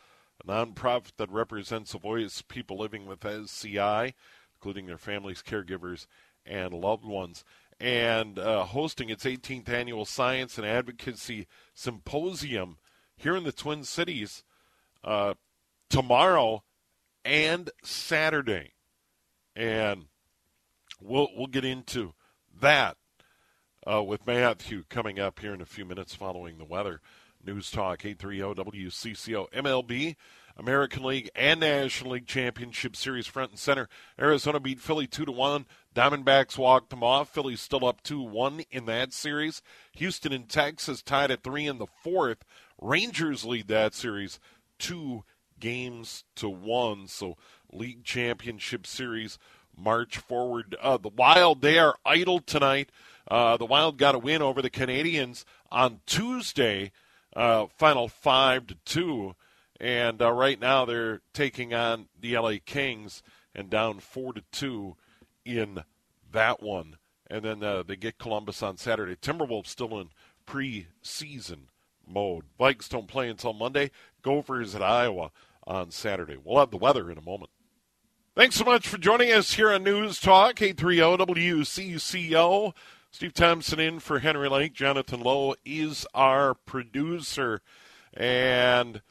a 0.42 0.48
nonprofit 0.48 1.12
that 1.18 1.30
represents 1.30 1.92
the 1.92 2.00
voice 2.00 2.40
of 2.40 2.48
people 2.48 2.78
living 2.78 3.06
with 3.06 3.26
SCI, 3.26 4.14
including 4.54 4.86
their 4.86 4.98
families, 4.98 5.44
caregivers, 5.46 6.08
and 6.46 6.74
loved 6.74 7.04
ones. 7.04 7.44
And 7.78 8.40
uh, 8.40 8.64
hosting 8.64 9.10
its 9.10 9.26
18th 9.26 9.68
annual 9.68 10.06
Science 10.06 10.58
and 10.58 10.66
Advocacy 10.66 11.46
Symposium 11.74 12.78
here 13.18 13.36
in 13.36 13.44
the 13.44 13.52
Twin 13.52 13.84
Cities 13.84 14.46
uh, 15.04 15.34
tomorrow 15.90 16.64
and 17.26 17.70
Saturday. 17.84 18.76
And 19.58 20.06
we'll 21.02 21.28
we'll 21.36 21.48
get 21.48 21.66
into 21.66 22.14
that 22.62 22.96
uh, 23.86 24.02
with 24.02 24.26
Matthew 24.26 24.86
coming 24.88 25.20
up 25.20 25.40
here 25.40 25.54
in 25.54 25.60
a 25.60 25.66
few 25.66 25.84
minutes 25.84 26.16
following 26.16 26.60
the 26.60 26.64
weather. 26.64 27.02
News 27.46 27.70
Talk 27.70 28.06
830 28.06 28.62
WCCO 28.62 29.52
MLB 29.52 30.16
American 30.58 31.04
League 31.04 31.30
and 31.36 31.60
National 31.60 32.14
League 32.14 32.28
Championship 32.28 32.96
Series 32.96 33.28
front 33.28 33.52
and 33.52 33.60
center. 33.60 33.90
Arizona 34.20 34.60
beat 34.60 34.80
Philly 34.80 35.06
2 35.06 35.26
to 35.26 35.32
1. 35.32 35.66
Diamondbacks 35.94 36.58
walked 36.58 36.90
them 36.90 37.04
off. 37.04 37.34
Philly's 37.34 37.62
still 37.62 37.86
up 37.86 38.02
2 38.04 38.22
1 38.22 38.62
in 38.72 38.86
that 38.86 39.14
series. 39.14 39.62
Houston 39.94 40.32
and 40.32 40.50
Texas 40.50 41.02
tied 41.02 41.32
at 41.32 41.44
3 41.44 41.68
in 41.68 41.78
the 41.78 41.88
fourth. 42.02 42.44
Rangers 42.82 43.46
lead 43.46 43.68
that 43.68 43.94
series 43.94 44.40
2 44.80 45.24
games 45.60 46.24
to 46.36 46.50
1. 46.50 47.08
So, 47.08 47.38
League 47.72 48.04
Championship 48.04 48.88
Series 48.88 49.38
march 49.78 50.18
forward. 50.18 50.76
Uh, 50.82 50.98
the 50.98 51.10
Wild, 51.10 51.62
they 51.62 51.78
are 51.80 51.96
idle 52.06 52.40
tonight. 52.40 52.90
Uh, 53.28 53.58
the 53.58 53.66
Wild 53.66 53.98
got 53.98 54.16
a 54.16 54.20
win 54.20 54.42
over 54.42 54.62
the 54.62 54.70
Canadiens 54.70 55.44
on 55.72 56.00
Tuesday, 56.06 56.92
uh, 57.36 57.68
final 57.78 58.08
five 58.08 58.68
to 58.68 58.76
two, 58.86 59.36
and 59.80 60.22
uh, 60.22 60.32
right 60.32 60.60
now 60.60 60.86
they're 60.86 61.22
taking 61.34 61.74
on 61.74 62.08
the 62.20 62.38
LA 62.38 62.56
Kings 62.66 63.22
and 63.54 63.70
down 63.70 64.00
four 64.00 64.34
to 64.34 64.44
two 64.52 64.96
in 65.44 65.84
that 66.32 66.62
one. 66.62 66.98
And 67.28 67.44
then 67.44 67.64
uh, 67.64 67.84
they 67.84 67.96
get 67.96 68.20
Columbus 68.20 68.62
on 68.62 68.78
Saturday. 68.78 69.16
Timberwolves 69.16 69.68
still 69.68 70.00
in 70.00 70.10
preseason 70.46 71.68
mode. 72.08 72.46
Vikes 72.60 72.88
don't 72.88 73.08
play 73.08 73.30
until 73.30 73.54
Monday. 73.54 73.92
Gophers 74.22 74.76
at 74.76 74.84
Iowa 74.84 75.32
on 75.66 75.92
Saturday. 75.92 76.38
We'll 76.42 76.60
have 76.60 76.72
the 76.72 76.78
weather 76.78 77.10
in 77.10 77.18
a 77.18 77.22
moment. 77.22 77.50
Thanks 78.36 78.58
so 78.58 78.66
much 78.66 78.88
for 78.88 78.98
joining 78.98 79.32
us 79.32 79.54
here 79.54 79.72
on 79.72 79.84
News 79.84 80.20
Talk, 80.20 80.62
830 80.62 81.34
WCCO. 81.34 82.74
Steve 83.16 83.34
Thomson 83.34 83.80
in 83.80 84.02
for 84.02 84.20
Henry 84.20 84.50
Lake. 84.50 84.74
Jonathan 84.74 85.22
Lowe 85.22 85.56
is 85.64 86.06
our 86.14 86.54
producer. 86.54 87.62
And 88.14 89.02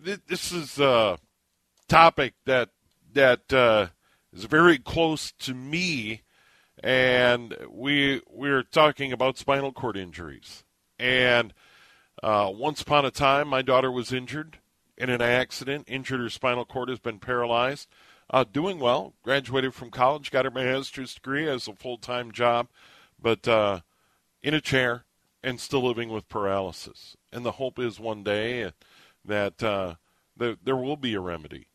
this 0.00 0.52
is 0.52 0.78
a 0.78 1.18
topic 1.88 2.34
that 2.44 2.68
that 3.12 3.52
uh, 3.52 3.88
is 4.32 4.44
very 4.44 4.78
close 4.78 5.32
to 5.40 5.52
me. 5.52 6.22
And 6.80 7.56
we 7.68 8.22
we're 8.30 8.62
talking 8.62 9.12
about 9.12 9.36
spinal 9.36 9.72
cord 9.72 9.96
injuries. 9.96 10.62
And 10.96 11.52
uh, 12.22 12.52
once 12.54 12.82
upon 12.82 13.04
a 13.04 13.10
time, 13.10 13.48
my 13.48 13.62
daughter 13.62 13.90
was 13.90 14.12
injured 14.12 14.58
in 14.96 15.10
an 15.10 15.20
accident, 15.20 15.86
injured 15.88 16.20
her 16.20 16.30
spinal 16.30 16.64
cord, 16.64 16.88
has 16.88 17.00
been 17.00 17.18
paralyzed. 17.18 17.88
Uh, 18.30 18.44
doing 18.50 18.78
well, 18.78 19.14
graduated 19.22 19.74
from 19.74 19.90
college, 19.90 20.30
got 20.30 20.44
her 20.44 20.50
master's 20.50 21.14
degree, 21.14 21.44
has 21.44 21.68
a 21.68 21.74
full 21.74 21.98
time 21.98 22.32
job, 22.32 22.68
but 23.20 23.46
uh, 23.46 23.80
in 24.42 24.54
a 24.54 24.60
chair 24.60 25.04
and 25.42 25.60
still 25.60 25.86
living 25.86 26.08
with 26.08 26.28
paralysis. 26.28 27.16
And 27.32 27.44
the 27.44 27.52
hope 27.52 27.78
is 27.78 28.00
one 28.00 28.22
day 28.22 28.72
that 29.24 29.62
uh, 29.62 29.94
there, 30.36 30.56
there 30.62 30.76
will 30.76 30.96
be 30.96 31.14
a 31.14 31.20
remedy, 31.20 31.66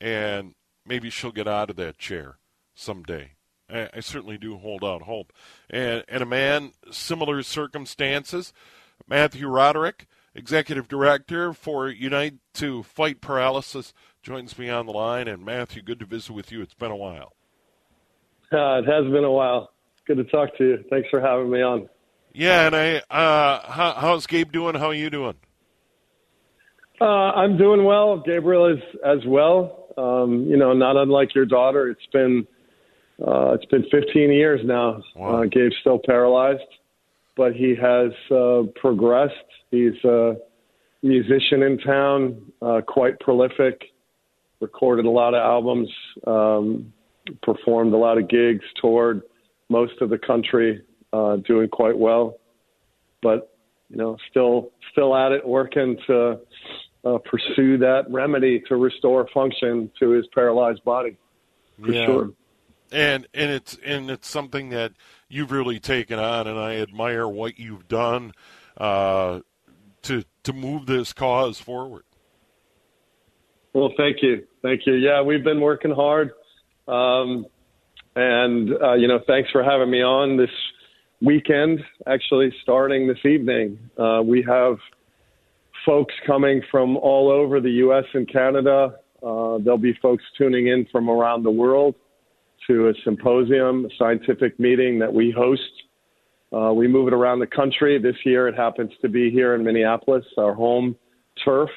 and 0.00 0.54
maybe 0.86 1.10
she'll 1.10 1.32
get 1.32 1.48
out 1.48 1.70
of 1.70 1.76
that 1.76 1.98
chair 1.98 2.38
someday. 2.74 3.32
I, 3.68 3.88
I 3.94 4.00
certainly 4.00 4.38
do 4.38 4.58
hold 4.58 4.84
out 4.84 5.02
hope. 5.02 5.32
And, 5.68 6.04
and 6.08 6.22
a 6.22 6.26
man, 6.26 6.72
similar 6.92 7.42
circumstances, 7.42 8.52
Matthew 9.08 9.48
Rodreick 9.48 10.06
executive 10.34 10.88
director 10.88 11.52
for 11.52 11.88
Unite 11.88 12.34
2 12.54 12.82
Fight 12.82 13.20
Paralysis, 13.20 13.92
joins 14.22 14.58
me 14.58 14.68
on 14.68 14.86
the 14.86 14.92
line. 14.92 15.28
And 15.28 15.44
Matthew, 15.44 15.82
good 15.82 16.00
to 16.00 16.06
visit 16.06 16.32
with 16.32 16.52
you. 16.52 16.62
It's 16.62 16.74
been 16.74 16.90
a 16.90 16.96
while. 16.96 17.32
Uh, 18.52 18.78
it 18.78 18.86
has 18.86 19.04
been 19.12 19.24
a 19.24 19.30
while. 19.30 19.70
Good 20.06 20.16
to 20.16 20.24
talk 20.24 20.56
to 20.58 20.64
you. 20.64 20.84
Thanks 20.90 21.08
for 21.10 21.20
having 21.20 21.50
me 21.50 21.62
on. 21.62 21.88
Yeah, 22.32 22.66
and 22.66 22.76
I, 22.76 22.96
uh, 23.10 23.70
how, 23.70 23.94
how's 23.96 24.26
Gabe 24.26 24.52
doing? 24.52 24.74
How 24.74 24.86
are 24.86 24.94
you 24.94 25.10
doing? 25.10 25.34
Uh, 27.00 27.04
I'm 27.04 27.56
doing 27.56 27.84
well. 27.84 28.18
Gabriel 28.24 28.66
is 28.66 28.82
as 29.04 29.18
well. 29.26 29.88
Um, 29.96 30.46
you 30.48 30.56
know, 30.56 30.72
not 30.72 30.96
unlike 30.96 31.34
your 31.34 31.46
daughter. 31.46 31.88
It's 31.88 32.06
been 32.12 32.46
uh, 33.26 33.52
it's 33.52 33.64
been 33.66 33.84
15 33.90 34.30
years 34.30 34.60
now. 34.64 35.02
Wow. 35.16 35.42
Uh, 35.42 35.44
Gabe's 35.44 35.74
still 35.80 36.00
paralyzed, 36.04 36.60
but 37.36 37.52
he 37.54 37.74
has 37.74 38.12
uh, 38.30 38.62
progressed 38.80 39.34
He's 39.70 40.04
a 40.04 40.36
musician 41.02 41.62
in 41.62 41.78
town, 41.78 42.52
uh, 42.60 42.80
quite 42.86 43.18
prolific, 43.20 43.80
recorded 44.60 45.06
a 45.06 45.10
lot 45.10 45.34
of 45.34 45.40
albums, 45.40 45.88
um, 46.26 46.92
performed 47.42 47.92
a 47.92 47.96
lot 47.96 48.18
of 48.18 48.28
gigs, 48.28 48.64
toured 48.80 49.22
most 49.68 50.00
of 50.00 50.10
the 50.10 50.18
country, 50.18 50.82
uh, 51.12 51.36
doing 51.36 51.68
quite 51.68 51.96
well. 51.96 52.38
But 53.22 53.54
you 53.88 53.96
know, 53.96 54.16
still 54.30 54.70
still 54.92 55.16
at 55.16 55.32
it, 55.32 55.46
working 55.46 55.98
to 56.06 56.40
uh, 57.04 57.18
pursue 57.18 57.78
that 57.78 58.04
remedy 58.10 58.62
to 58.68 58.76
restore 58.76 59.28
function 59.32 59.90
to 59.98 60.10
his 60.10 60.26
paralyzed 60.34 60.84
body. 60.84 61.16
For 61.80 61.92
yeah. 61.92 62.06
sure. 62.06 62.30
And 62.92 63.26
and 63.34 63.50
it's 63.50 63.78
and 63.84 64.10
it's 64.10 64.28
something 64.28 64.70
that 64.70 64.92
you've 65.28 65.52
really 65.52 65.78
taken 65.78 66.18
on, 66.18 66.46
and 66.46 66.58
I 66.58 66.76
admire 66.76 67.28
what 67.28 67.58
you've 67.58 67.88
done. 67.88 68.32
Uh, 68.76 69.40
to 70.02 70.24
to 70.44 70.52
move 70.52 70.86
this 70.86 71.12
cause 71.12 71.58
forward. 71.58 72.04
Well, 73.72 73.92
thank 73.96 74.22
you, 74.22 74.44
thank 74.62 74.82
you. 74.86 74.94
Yeah, 74.94 75.22
we've 75.22 75.44
been 75.44 75.60
working 75.60 75.92
hard, 75.92 76.32
um, 76.88 77.46
and 78.16 78.70
uh, 78.82 78.94
you 78.94 79.06
know, 79.06 79.20
thanks 79.26 79.50
for 79.50 79.62
having 79.62 79.90
me 79.90 80.02
on 80.02 80.36
this 80.36 80.50
weekend. 81.20 81.80
Actually, 82.06 82.52
starting 82.62 83.06
this 83.06 83.24
evening, 83.24 83.78
uh, 83.98 84.22
we 84.24 84.44
have 84.48 84.76
folks 85.86 86.14
coming 86.26 86.62
from 86.70 86.96
all 86.96 87.30
over 87.30 87.60
the 87.60 87.70
U.S. 87.70 88.04
and 88.14 88.30
Canada. 88.30 88.96
Uh, 89.22 89.58
there'll 89.58 89.78
be 89.78 89.94
folks 90.02 90.24
tuning 90.36 90.68
in 90.68 90.86
from 90.90 91.08
around 91.08 91.44
the 91.44 91.50
world 91.50 91.94
to 92.66 92.88
a 92.88 92.92
symposium, 93.04 93.84
a 93.84 93.88
scientific 93.98 94.58
meeting 94.58 94.98
that 94.98 95.12
we 95.12 95.30
host 95.30 95.62
uh, 96.52 96.72
we 96.72 96.88
move 96.88 97.06
it 97.08 97.14
around 97.14 97.38
the 97.38 97.46
country. 97.46 97.98
This 97.98 98.16
year 98.24 98.48
it 98.48 98.56
happens 98.56 98.90
to 99.02 99.08
be 99.08 99.30
here 99.30 99.54
in 99.54 99.64
Minneapolis, 99.64 100.24
our 100.36 100.54
home 100.54 100.96
turf, 101.44 101.70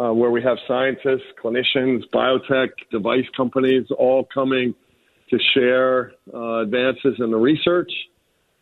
uh, 0.00 0.12
where 0.12 0.30
we 0.30 0.42
have 0.42 0.56
scientists, 0.66 1.26
clinicians, 1.42 2.02
biotech, 2.14 2.70
device 2.90 3.26
companies 3.36 3.86
all 3.98 4.26
coming 4.32 4.74
to 5.28 5.38
share 5.54 6.12
uh, 6.32 6.62
advances 6.62 7.14
in 7.18 7.30
the 7.30 7.36
research. 7.36 7.90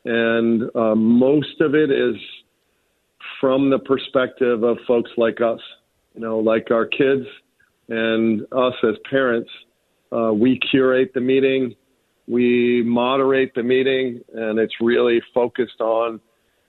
And 0.05 0.62
uh, 0.74 0.94
most 0.94 1.61
of 1.61 1.74
it 1.74 1.90
is 1.90 2.16
from 3.40 3.70
the 3.70 3.79
perspective 3.79 4.62
of 4.62 4.79
folks 4.87 5.11
like 5.16 5.40
us, 5.40 5.61
you 6.14 6.20
know, 6.20 6.38
like 6.38 6.70
our 6.70 6.87
kids 6.87 7.27
and 7.88 8.42
us 8.53 8.74
as 8.83 8.96
parents. 9.09 9.51
Uh, 10.11 10.33
we 10.33 10.59
curate 10.70 11.12
the 11.14 11.20
meeting 11.20 11.74
we 12.29 12.83
moderate 12.85 13.55
the 13.55 13.62
meeting, 13.62 14.20
and 14.35 14.59
it's 14.59 14.74
really 14.83 15.22
focused 15.33 15.81
on 15.81 16.20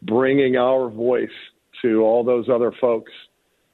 bringing 0.03 0.55
our 0.55 0.89
voice 0.89 1.27
to 1.81 2.01
all 2.01 2.23
those 2.23 2.47
other 2.49 2.71
folks 2.79 3.11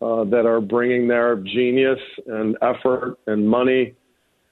uh, 0.01 0.23
that 0.25 0.45
are 0.45 0.61
bringing 0.61 1.07
their 1.07 1.35
genius 1.37 1.99
and 2.27 2.57
effort 2.61 3.17
and 3.27 3.47
money 3.47 3.95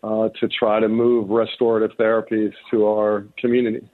uh, 0.03 0.29
to 0.39 0.47
try 0.47 0.79
to 0.79 0.87
move 0.87 1.29
restorative 1.29 1.95
therapies 1.97 2.53
to 2.71 2.85
our 2.87 3.27
community. 3.37 3.87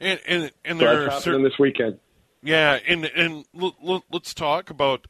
And 0.00 0.20
and 0.26 0.52
and 0.64 0.78
so 0.78 0.84
there 0.84 1.04
that's 1.04 1.16
are 1.16 1.30
happening 1.30 1.44
this 1.44 1.58
weekend. 1.58 1.98
Yeah, 2.42 2.78
and 2.86 3.04
and 3.04 3.44
l- 3.60 3.76
l- 3.84 4.04
let's 4.10 4.32
talk 4.32 4.70
about 4.70 5.06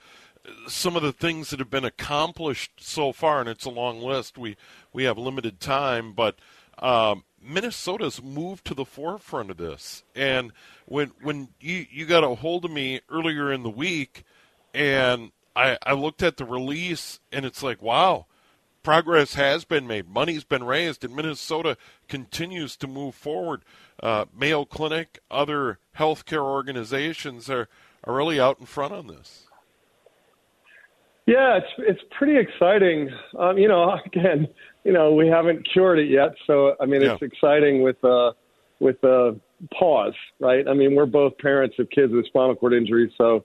some 0.66 0.96
of 0.96 1.02
the 1.02 1.12
things 1.12 1.50
that 1.50 1.58
have 1.58 1.70
been 1.70 1.84
accomplished 1.84 2.72
so 2.78 3.12
far, 3.12 3.40
and 3.40 3.48
it's 3.48 3.64
a 3.64 3.70
long 3.70 4.00
list. 4.00 4.38
We 4.38 4.56
we 4.92 5.04
have 5.04 5.18
limited 5.18 5.60
time, 5.60 6.12
but 6.14 6.38
um, 6.78 7.24
Minnesota's 7.42 8.22
moved 8.22 8.64
to 8.66 8.74
the 8.74 8.84
forefront 8.84 9.50
of 9.50 9.56
this. 9.56 10.04
And 10.14 10.52
when 10.86 11.12
when 11.22 11.48
you 11.60 11.86
you 11.90 12.06
got 12.06 12.24
a 12.24 12.34
hold 12.34 12.64
of 12.64 12.70
me 12.70 13.00
earlier 13.10 13.52
in 13.52 13.62
the 13.62 13.70
week, 13.70 14.24
and 14.72 15.32
I 15.58 15.76
I 15.82 15.92
looked 15.94 16.22
at 16.22 16.36
the 16.36 16.44
release, 16.44 17.18
and 17.32 17.44
it's 17.44 17.62
like, 17.62 17.82
wow, 17.82 18.26
progress 18.84 19.34
has 19.34 19.64
been 19.64 19.86
made, 19.86 20.08
money's 20.08 20.44
been 20.44 20.64
raised, 20.64 21.04
and 21.04 21.14
Minnesota 21.14 21.76
continues 22.08 22.76
to 22.76 22.86
move 22.86 23.14
forward. 23.14 23.62
Uh, 24.00 24.26
Mayo 24.32 24.64
Clinic, 24.64 25.18
other 25.30 25.80
healthcare 25.98 26.44
organizations 26.44 27.50
are, 27.50 27.68
are 28.04 28.14
really 28.14 28.38
out 28.38 28.60
in 28.60 28.66
front 28.66 28.94
on 28.94 29.08
this. 29.08 29.46
Yeah, 31.26 31.58
it's 31.58 31.72
it's 31.78 32.00
pretty 32.16 32.38
exciting. 32.38 33.10
Um, 33.36 33.58
you 33.58 33.68
know, 33.68 33.98
again, 34.06 34.46
you 34.84 34.92
know, 34.92 35.12
we 35.12 35.26
haven't 35.26 35.68
cured 35.70 35.98
it 35.98 36.08
yet, 36.08 36.34
so 36.46 36.76
I 36.80 36.86
mean, 36.86 37.02
it's 37.02 37.20
yeah. 37.20 37.26
exciting 37.26 37.82
with 37.82 38.02
uh, 38.04 38.32
with 38.78 39.02
a 39.02 39.08
uh, 39.08 39.32
pause, 39.76 40.14
right? 40.38 40.66
I 40.68 40.72
mean, 40.72 40.94
we're 40.94 41.06
both 41.06 41.36
parents 41.38 41.74
of 41.80 41.90
kids 41.90 42.12
with 42.12 42.26
spinal 42.26 42.54
cord 42.54 42.74
injuries, 42.74 43.10
so 43.18 43.44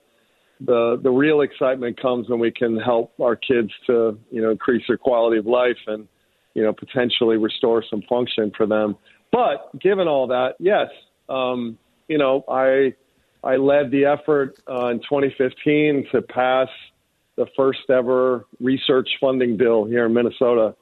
the 0.60 1.00
the 1.02 1.10
real 1.10 1.40
excitement 1.40 2.00
comes 2.00 2.28
when 2.28 2.38
we 2.38 2.50
can 2.50 2.78
help 2.78 3.12
our 3.20 3.36
kids 3.36 3.70
to 3.86 4.18
you 4.30 4.40
know 4.40 4.50
increase 4.50 4.84
their 4.86 4.96
quality 4.96 5.38
of 5.38 5.46
life 5.46 5.78
and 5.86 6.06
you 6.54 6.62
know 6.62 6.72
potentially 6.72 7.36
restore 7.36 7.84
some 7.88 8.02
function 8.08 8.52
for 8.56 8.66
them. 8.66 8.96
But 9.32 9.78
given 9.80 10.06
all 10.06 10.28
that, 10.28 10.54
yes, 10.60 10.88
um, 11.28 11.78
you 12.08 12.18
know, 12.18 12.44
I 12.48 12.94
I 13.42 13.56
led 13.56 13.90
the 13.90 14.06
effort 14.06 14.56
uh, 14.68 14.88
in 14.88 15.00
2015 15.00 16.06
to 16.12 16.22
pass 16.22 16.68
the 17.36 17.46
first 17.56 17.90
ever 17.90 18.46
research 18.60 19.08
funding 19.20 19.56
bill 19.56 19.84
here 19.84 20.06
in 20.06 20.14
Minnesota 20.14 20.74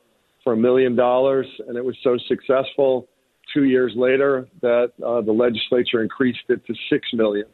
for 0.44 0.52
a 0.52 0.56
million 0.56 0.94
dollars, 0.94 1.46
and 1.66 1.76
it 1.76 1.84
was 1.84 1.96
so 2.02 2.18
successful. 2.28 3.08
Two 3.52 3.64
years 3.64 3.92
later, 3.96 4.48
that 4.60 4.92
uh, 5.04 5.20
the 5.20 5.32
legislature 5.32 6.02
increased 6.02 6.44
it 6.48 6.64
to 6.66 6.74
six 6.88 7.08
million, 7.12 7.46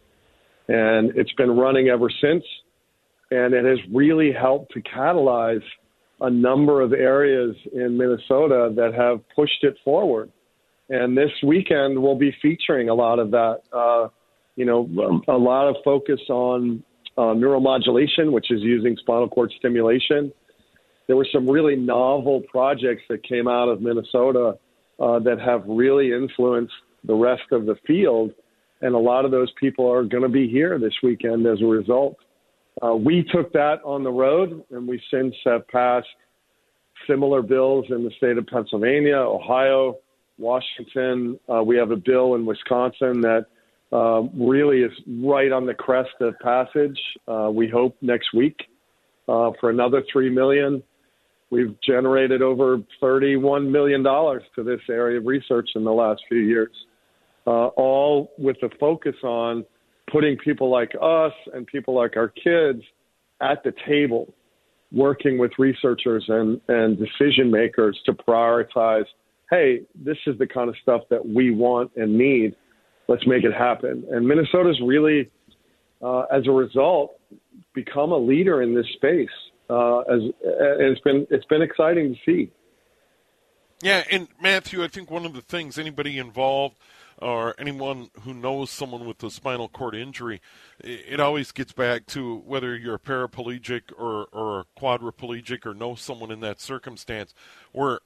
and 0.69 1.17
it's 1.17 1.33
been 1.33 1.57
running 1.57 1.89
ever 1.89 2.11
since. 2.21 2.45
And 3.31 3.53
it 3.53 3.65
has 3.65 3.79
really 3.93 4.33
helped 4.33 4.73
to 4.73 4.81
catalyze 4.81 5.63
a 6.21 6.31
number 6.31 6.81
of 6.81 6.93
areas 6.93 7.55
in 7.73 7.97
Minnesota 7.97 8.73
that 8.77 8.95
have 8.95 9.21
pushed 9.35 9.63
it 9.63 9.77
forward. 9.85 10.31
And 10.89 11.17
this 11.17 11.31
weekend 11.43 12.01
we'll 12.01 12.19
be 12.19 12.35
featuring 12.41 12.89
a 12.89 12.95
lot 12.95 13.19
of 13.19 13.31
that. 13.33 13.61
Uh, 13.73 14.09
you 14.57 14.65
know, 14.65 15.23
a 15.29 15.37
lot 15.37 15.69
of 15.69 15.77
focus 15.85 16.21
on 16.29 16.83
uh, 17.17 17.35
neuromodulation, 17.35 18.33
which 18.33 18.51
is 18.51 18.61
using 18.63 18.97
spinal 18.97 19.29
cord 19.29 19.53
stimulation. 19.59 20.33
There 21.07 21.17
were 21.17 21.27
some 21.33 21.49
really 21.49 21.77
novel 21.77 22.43
projects 22.51 23.03
that 23.09 23.23
came 23.23 23.47
out 23.47 23.69
of 23.69 23.81
Minnesota 23.81 24.59
uh, 24.99 25.19
that 25.21 25.39
have 25.41 25.63
really 25.67 26.13
influenced 26.13 26.73
the 27.05 27.15
rest 27.15 27.53
of 27.53 27.67
the 27.67 27.77
field. 27.87 28.33
And 28.81 28.95
a 28.95 28.99
lot 28.99 29.25
of 29.25 29.31
those 29.31 29.51
people 29.61 29.91
are 29.91 30.05
going 30.05 30.23
to 30.23 30.29
be 30.29 30.49
here 30.49 30.79
this 30.79 30.95
weekend 31.03 31.47
as 31.47 31.61
a 31.61 31.67
result. 31.67 32.17
Uh, 32.81 32.95
we 32.95 33.25
took 33.33 33.53
that 33.53 33.81
on 33.85 34.05
the 34.05 34.11
road, 34.11 34.63
and 34.71 34.87
we 34.87 35.03
since 35.11 35.35
have 35.45 35.67
passed 35.69 36.07
similar 37.09 37.43
bills 37.43 37.87
in 37.91 38.05
the 38.05 38.11
state 38.19 38.39
of 38.39 38.47
Pennsylvania, 38.47 39.17
Ohio, 39.17 39.97
Washington. 40.39 41.39
Uh, 41.53 41.63
we 41.63 41.77
have 41.77 41.91
a 41.91 41.97
bill 41.97 42.37
in 42.37 42.47
Wisconsin 42.47 43.21
that 43.23 43.47
uh, 43.93 44.23
really 44.37 44.83
is 44.83 44.93
right 45.23 45.51
on 45.51 45.67
the 45.67 45.75
crest 45.75 46.11
of 46.21 46.39
passage. 46.39 46.99
Uh, 47.27 47.51
we 47.53 47.69
hope 47.69 47.97
next 48.01 48.33
week 48.33 48.57
uh, 49.29 49.51
for 49.59 49.71
another 49.71 50.03
three 50.13 50.31
million. 50.31 50.83
We've 51.51 51.75
generated 51.81 52.43
over 52.43 52.79
thirty-one 53.01 53.73
million 53.73 54.03
dollars 54.03 54.43
to 54.55 54.63
this 54.63 54.81
area 54.89 55.19
of 55.19 55.27
research 55.27 55.71
in 55.75 55.83
the 55.83 55.91
last 55.93 56.21
few 56.29 56.41
years, 56.41 56.71
uh, 57.49 57.69
all 57.79 58.31
with 58.37 58.57
the 58.61 58.69
focus 58.79 59.15
on 59.25 59.65
putting 60.13 60.37
people 60.37 60.71
like 60.71 60.93
us 61.01 61.33
and 61.55 61.67
people 61.67 61.95
like 61.95 62.15
our 62.17 62.29
kids 62.29 62.83
at 63.41 63.65
the 63.65 63.73
table, 63.87 64.35
working 64.93 65.39
with 65.39 65.53
researchers 65.59 66.25
and, 66.29 66.61
and 66.69 66.99
decision 66.99 67.51
makers 67.51 67.99
to 68.05 68.13
prioritize. 68.13 69.07
Hey, 69.51 69.81
this 69.95 70.19
is 70.27 70.37
the 70.39 70.47
kind 70.47 70.69
of 70.69 70.77
stuff 70.83 71.03
that 71.09 71.27
we 71.27 71.51
want 71.51 71.91
and 71.97 72.19
need 72.19 72.55
let's 73.09 73.27
make 73.27 73.45
it 73.45 73.55
happen. 73.55 74.05
And 74.11 74.29
Minnesota's 74.29 74.79
really, 74.85 75.31
uh, 76.03 76.25
as 76.31 76.47
a 76.47 76.51
result, 76.51 77.19
become 77.75 78.13
a 78.13 78.19
leader 78.19 78.63
in 78.63 78.75
this 78.75 78.87
space. 78.97 79.29
Uh, 79.71 80.01
as 80.01 80.21
and 80.21 80.83
it's 80.83 81.01
been 81.01 81.27
it's 81.31 81.45
been 81.47 81.63
exciting 81.63 82.15
to 82.15 82.21
see. 82.25 82.51
Yeah, 83.83 84.03
and 84.11 84.29
Matthew, 84.41 84.83
I 84.83 84.89
think 84.89 85.11
one 85.11 85.25
of 85.25 85.35
the 85.35 85.41
things 85.41 85.79
anybody 85.79 86.19
involved 86.19 86.77
or 87.21 87.55
anyone 87.59 88.11
who 88.23 88.33
knows 88.33 88.71
someone 88.71 89.07
with 89.07 89.23
a 89.23 89.31
spinal 89.31 89.69
cord 89.69 89.95
injury, 89.95 90.41
it 90.81 91.21
always 91.21 91.53
gets 91.53 91.73
back 91.73 92.07
to 92.07 92.37
whether 92.47 92.77
you're 92.77 92.95
a 92.95 93.01
paraplegic 93.01 93.83
or, 93.97 94.27
or 94.33 94.61
a 94.61 94.81
quadriplegic 94.81 95.67
or 95.67 95.75
know 95.75 95.95
someone 95.95 96.31
in 96.31 96.41
that 96.41 96.61
circumstance, 96.61 97.35
where 97.73 98.01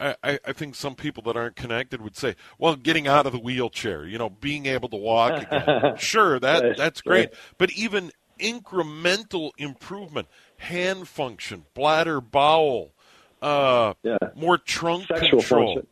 I, 0.00 0.38
I 0.44 0.52
think 0.52 0.74
some 0.74 0.94
people 0.94 1.22
that 1.24 1.36
aren't 1.36 1.56
connected 1.56 2.00
would 2.00 2.16
say, 2.16 2.34
well, 2.58 2.76
getting 2.76 3.06
out 3.06 3.26
of 3.26 3.32
the 3.32 3.38
wheelchair, 3.38 4.06
you 4.06 4.18
know, 4.18 4.30
being 4.30 4.66
able 4.66 4.88
to 4.88 4.96
walk 4.96 5.42
again. 5.42 5.94
sure, 5.98 6.40
that 6.40 6.76
that's 6.76 7.00
great. 7.00 7.30
But 7.58 7.70
even 7.72 8.10
incremental 8.38 9.52
improvement, 9.58 10.28
hand 10.56 11.08
function, 11.08 11.64
bladder, 11.74 12.20
bowel, 12.20 12.92
uh, 13.40 13.94
yeah. 14.02 14.18
more 14.34 14.58
trunk 14.58 15.06
Sexual 15.06 15.40
control. 15.40 15.74
Function. 15.74 15.91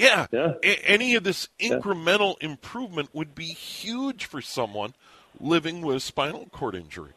Yeah, 0.00 0.26
yeah. 0.32 0.52
A- 0.62 0.88
any 0.88 1.14
of 1.14 1.24
this 1.24 1.48
incremental 1.58 2.36
yeah. 2.40 2.50
improvement 2.50 3.10
would 3.12 3.34
be 3.34 3.46
huge 3.46 4.24
for 4.24 4.40
someone 4.40 4.94
living 5.38 5.82
with 5.82 6.02
spinal 6.02 6.46
cord 6.50 6.74
injury. 6.74 7.12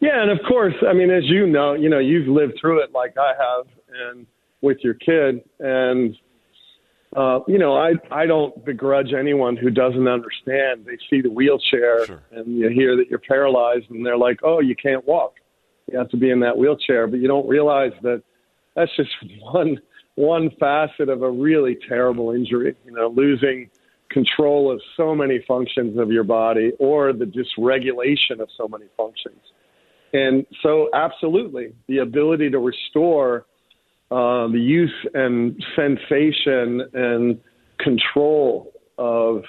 Yeah, 0.00 0.22
and 0.22 0.30
of 0.30 0.38
course, 0.46 0.74
I 0.86 0.92
mean, 0.92 1.10
as 1.10 1.24
you 1.24 1.46
know, 1.46 1.74
you 1.74 1.88
know, 1.88 1.98
you've 1.98 2.28
lived 2.28 2.54
through 2.60 2.82
it 2.82 2.92
like 2.92 3.16
I 3.18 3.32
have, 3.38 3.66
and 3.88 4.26
with 4.60 4.78
your 4.82 4.94
kid. 4.94 5.42
And 5.60 6.16
uh, 7.14 7.40
you 7.48 7.58
know, 7.58 7.76
I 7.76 7.92
I 8.10 8.26
don't 8.26 8.64
begrudge 8.64 9.12
anyone 9.12 9.56
who 9.56 9.70
doesn't 9.70 10.08
understand. 10.08 10.84
They 10.84 10.98
see 11.08 11.20
the 11.20 11.30
wheelchair 11.30 12.06
sure. 12.06 12.22
and 12.32 12.58
you 12.58 12.68
hear 12.68 12.96
that 12.96 13.08
you're 13.08 13.18
paralyzed, 13.18 13.90
and 13.90 14.04
they're 14.04 14.18
like, 14.18 14.40
"Oh, 14.42 14.60
you 14.60 14.76
can't 14.76 15.06
walk. 15.06 15.34
You 15.90 15.98
have 15.98 16.10
to 16.10 16.16
be 16.16 16.30
in 16.30 16.40
that 16.40 16.56
wheelchair." 16.56 17.06
But 17.06 17.20
you 17.20 17.28
don't 17.28 17.48
realize 17.48 17.92
that 18.02 18.22
that's 18.74 18.94
just 18.96 19.10
one 19.40 19.78
one 20.16 20.50
facet 20.58 21.08
of 21.08 21.22
a 21.22 21.30
really 21.30 21.78
terrible 21.88 22.32
injury. 22.32 22.74
You 22.84 22.92
know, 22.92 23.08
losing 23.08 23.70
control 24.10 24.72
of 24.72 24.80
so 24.96 25.14
many 25.14 25.44
functions 25.46 25.98
of 25.98 26.10
your 26.10 26.24
body 26.24 26.72
or 26.78 27.12
the 27.12 27.24
dysregulation 27.24 28.40
of 28.40 28.48
so 28.56 28.68
many 28.68 28.86
functions. 28.96 29.40
And 30.12 30.46
so, 30.62 30.88
absolutely, 30.94 31.74
the 31.88 31.98
ability 31.98 32.50
to 32.50 32.58
restore 32.58 33.46
uh, 34.10 34.46
the 34.48 34.60
use 34.60 34.94
and 35.14 35.62
sensation 35.74 36.88
and 36.94 37.38
control 37.78 38.72
of 38.98 39.42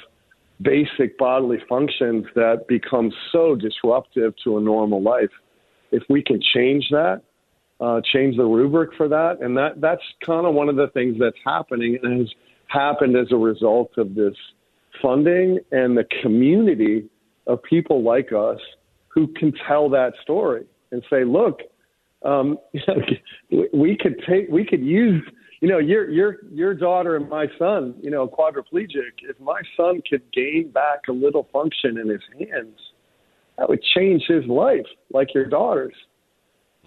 basic 0.62 1.18
bodily 1.18 1.60
functions 1.70 2.26
that 2.36 2.66
become 2.68 3.12
so 3.32 3.56
disruptive 3.56 4.34
to 4.44 4.58
a 4.58 4.62
normal 4.62 5.02
life. 5.02 5.30
If 5.92 6.04
we 6.10 6.24
can 6.24 6.42
change 6.42 6.88
that, 6.90 7.22
uh, 7.80 8.02
change 8.12 8.38
the 8.38 8.46
rubric 8.46 8.92
for 8.98 9.08
that, 9.08 9.38
and 9.42 9.56
that 9.58 9.80
that's 9.80 10.02
kind 10.26 10.48
of 10.48 10.54
one 10.54 10.70
of 10.70 10.76
the 10.76 10.88
things 10.90 11.18
that's 11.20 11.38
happening 11.46 11.98
and 12.02 12.22
has 12.22 12.30
happened 12.68 13.16
as 13.16 13.28
a 13.32 13.38
result 13.38 13.92
of 13.98 14.16
this 14.16 14.36
funding 15.02 15.60
and 15.72 15.98
the 15.98 16.06
community 16.22 17.08
of 17.46 17.62
people 17.64 18.04
like 18.04 18.32
us 18.32 18.60
who 19.08 19.28
can 19.34 19.54
tell 19.68 19.90
that 19.90 20.14
story 20.22 20.66
and 20.92 21.04
say, 21.10 21.24
look, 21.24 21.62
um, 22.24 22.58
we 23.74 23.98
could 24.00 24.22
take, 24.28 24.48
we 24.50 24.66
could 24.66 24.84
use, 24.84 25.24
you 25.62 25.68
know, 25.68 25.78
your 25.78 26.10
your 26.10 26.38
your 26.52 26.74
daughter 26.74 27.16
and 27.16 27.30
my 27.30 27.48
son, 27.58 27.96
you 28.02 28.10
know, 28.10 28.28
quadriplegic. 28.28 29.22
If 29.22 29.40
my 29.40 29.62
son 29.76 30.02
could 30.10 30.24
gain 30.34 30.72
back 30.74 31.02
a 31.10 31.12
little 31.12 31.48
function 31.54 31.98
in 31.98 32.10
his 32.10 32.22
hands, 32.38 32.80
that 33.58 33.70
would 33.70 33.84
change 33.96 34.24
his 34.28 34.46
life, 34.46 34.86
like 35.14 35.34
your 35.34 35.46
daughter's. 35.46 35.96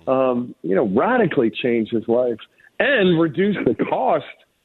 Um, 0.06 0.54
you 0.62 0.74
know, 0.74 0.88
radically 0.88 1.50
change 1.50 1.90
his 1.90 2.06
life 2.08 2.38
and 2.78 3.20
reduce 3.20 3.56
the 3.64 3.74
cost 3.84 4.24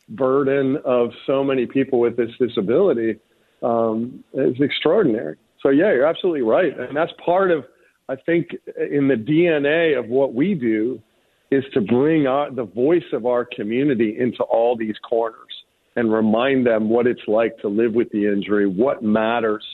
burden 0.10 0.78
of 0.86 1.10
so 1.28 1.43
many 1.43 1.65
people 1.65 2.00
with 2.00 2.15
this 2.15 2.30
disability 2.39 3.19
um, 3.62 4.24
is 4.34 4.56
extraordinary. 4.60 5.38
So 5.62 5.69
yeah, 5.69 5.91
you're 5.93 6.06
absolutely 6.06 6.43
right, 6.43 6.78
and 6.78 6.95
that's 6.95 7.12
part 7.24 7.52
of 7.52 7.65
I 8.08 8.15
think 8.15 8.50
in 8.78 9.08
the 9.08 9.15
DNA 9.15 9.98
of 9.98 10.08
what 10.08 10.34
we 10.34 10.54
do 10.54 11.02
is 11.52 11.63
to 11.74 11.82
bring 11.82 12.28
our, 12.28 12.52
the 12.52 12.63
voice 12.65 13.04
of 13.13 13.26
our 13.26 13.45
community 13.45 14.17
into 14.19 14.43
all 14.43 14.76
these 14.76 14.95
corners 15.08 15.63
and 15.95 16.12
remind 16.12 16.67
them 16.67 16.89
what 16.89 17.08
it's 17.08 17.28
like 17.28 17.58
to 17.60 17.67
live 17.67 17.93
with 17.93 18.10
the 18.12 18.28
injury, 18.28 18.67
what 18.67 19.02
matters, 19.02 19.65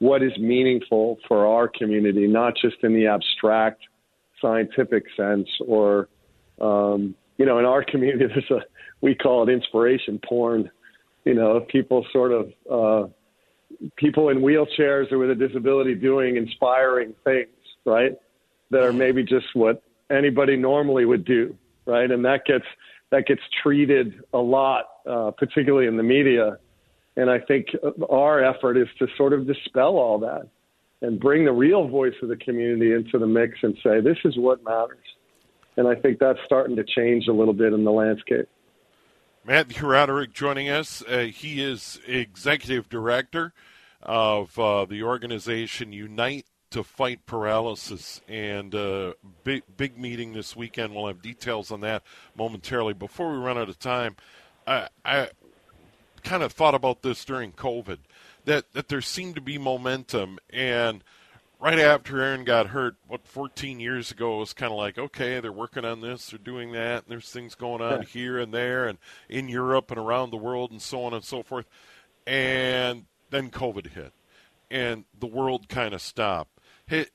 what 0.00 0.22
is 0.22 0.32
meaningful 0.38 1.18
for 1.28 1.46
our 1.46 1.68
community, 1.68 2.26
not 2.26 2.54
just 2.60 2.76
in 2.82 2.92
the 2.92 3.06
abstract 3.06 3.82
scientific 4.42 5.04
sense 5.16 5.48
or, 5.66 6.08
um, 6.60 7.14
you 7.38 7.46
know, 7.46 7.58
in 7.58 7.64
our 7.64 7.82
community, 7.90 8.26
there's 8.26 8.50
a, 8.50 8.64
we 9.00 9.14
call 9.14 9.48
it 9.48 9.52
inspiration 9.52 10.20
porn. 10.28 10.70
You 11.24 11.34
know, 11.34 11.60
people 11.60 12.04
sort 12.12 12.32
of, 12.32 12.52
uh, 12.70 13.08
people 13.96 14.28
in 14.28 14.38
wheelchairs 14.38 15.10
or 15.12 15.18
with 15.18 15.30
a 15.30 15.34
disability 15.34 15.94
doing 15.94 16.36
inspiring 16.36 17.14
things, 17.24 17.48
right? 17.86 18.12
That 18.70 18.82
are 18.82 18.92
maybe 18.92 19.22
just 19.22 19.46
what 19.54 19.82
anybody 20.10 20.56
normally 20.56 21.04
would 21.04 21.24
do, 21.24 21.56
right? 21.86 22.10
And 22.10 22.24
that 22.24 22.44
gets 22.44 22.64
that 23.10 23.26
gets 23.26 23.42
treated 23.62 24.20
a 24.32 24.38
lot, 24.38 24.86
uh, 25.08 25.30
particularly 25.32 25.86
in 25.86 25.96
the 25.96 26.02
media. 26.02 26.56
And 27.16 27.30
I 27.30 27.38
think 27.40 27.66
our 28.10 28.42
effort 28.42 28.78
is 28.78 28.88
to 28.98 29.06
sort 29.18 29.34
of 29.34 29.46
dispel 29.46 29.98
all 29.98 30.18
that 30.20 30.48
and 31.02 31.20
bring 31.20 31.44
the 31.44 31.52
real 31.52 31.88
voice 31.88 32.14
of 32.22 32.28
the 32.28 32.36
community 32.36 32.92
into 32.92 33.18
the 33.18 33.26
mix 33.26 33.58
and 33.62 33.76
say 33.82 34.00
this 34.00 34.18
is 34.24 34.38
what 34.38 34.64
matters. 34.64 35.04
And 35.76 35.88
I 35.88 35.94
think 35.94 36.18
that's 36.18 36.38
starting 36.44 36.76
to 36.76 36.84
change 36.84 37.26
a 37.28 37.32
little 37.32 37.54
bit 37.54 37.72
in 37.72 37.84
the 37.84 37.90
landscape. 37.90 38.48
Matt 39.44 39.68
Rodreick 39.68 40.32
joining 40.32 40.68
us. 40.68 41.02
Uh, 41.02 41.26
he 41.34 41.62
is 41.62 42.00
executive 42.06 42.88
director 42.88 43.52
of 44.00 44.56
uh, 44.58 44.84
the 44.84 45.02
organization 45.02 45.92
Unite 45.92 46.46
2 46.70 46.84
Fight 46.84 47.26
Paralysis, 47.26 48.20
and 48.28 48.74
uh, 48.74 49.14
big 49.44 49.62
big 49.76 49.98
meeting 49.98 50.32
this 50.32 50.54
weekend. 50.54 50.94
We'll 50.94 51.08
have 51.08 51.20
details 51.20 51.70
on 51.72 51.80
that 51.80 52.02
momentarily. 52.36 52.94
Before 52.94 53.32
we 53.32 53.38
run 53.38 53.58
out 53.58 53.68
of 53.68 53.78
time, 53.78 54.16
I, 54.66 54.88
I 55.04 55.28
kind 56.22 56.42
of 56.42 56.52
thought 56.52 56.74
about 56.74 57.02
this 57.02 57.24
during 57.24 57.52
COVID 57.52 57.98
that 58.44 58.72
that 58.72 58.88
there 58.88 59.00
seemed 59.00 59.34
to 59.36 59.40
be 59.40 59.58
momentum 59.58 60.38
and 60.50 61.02
right 61.62 61.78
after 61.78 62.20
Aaron 62.20 62.44
got 62.44 62.68
hurt, 62.68 62.96
what 63.06 63.26
14 63.26 63.78
years 63.78 64.10
ago, 64.10 64.36
it 64.36 64.40
was 64.40 64.52
kind 64.52 64.72
of 64.72 64.78
like, 64.78 64.98
okay, 64.98 65.38
they're 65.38 65.52
working 65.52 65.84
on 65.84 66.00
this, 66.00 66.26
they're 66.26 66.38
doing 66.38 66.72
that, 66.72 67.04
and 67.04 67.06
there's 67.06 67.30
things 67.30 67.54
going 67.54 67.80
on 67.80 68.02
here 68.02 68.38
and 68.38 68.52
there, 68.52 68.88
and 68.88 68.98
in 69.28 69.48
Europe 69.48 69.90
and 69.90 69.98
around 69.98 70.30
the 70.30 70.36
world, 70.36 70.72
and 70.72 70.82
so 70.82 71.04
on 71.04 71.14
and 71.14 71.24
so 71.24 71.42
forth. 71.42 71.66
And 72.26 73.06
then 73.30 73.50
COVID 73.50 73.92
hit, 73.92 74.12
and 74.70 75.04
the 75.18 75.26
world 75.26 75.68
kind 75.68 75.94
of 75.94 76.02
stopped. 76.02 76.58
Hey, 76.86 77.06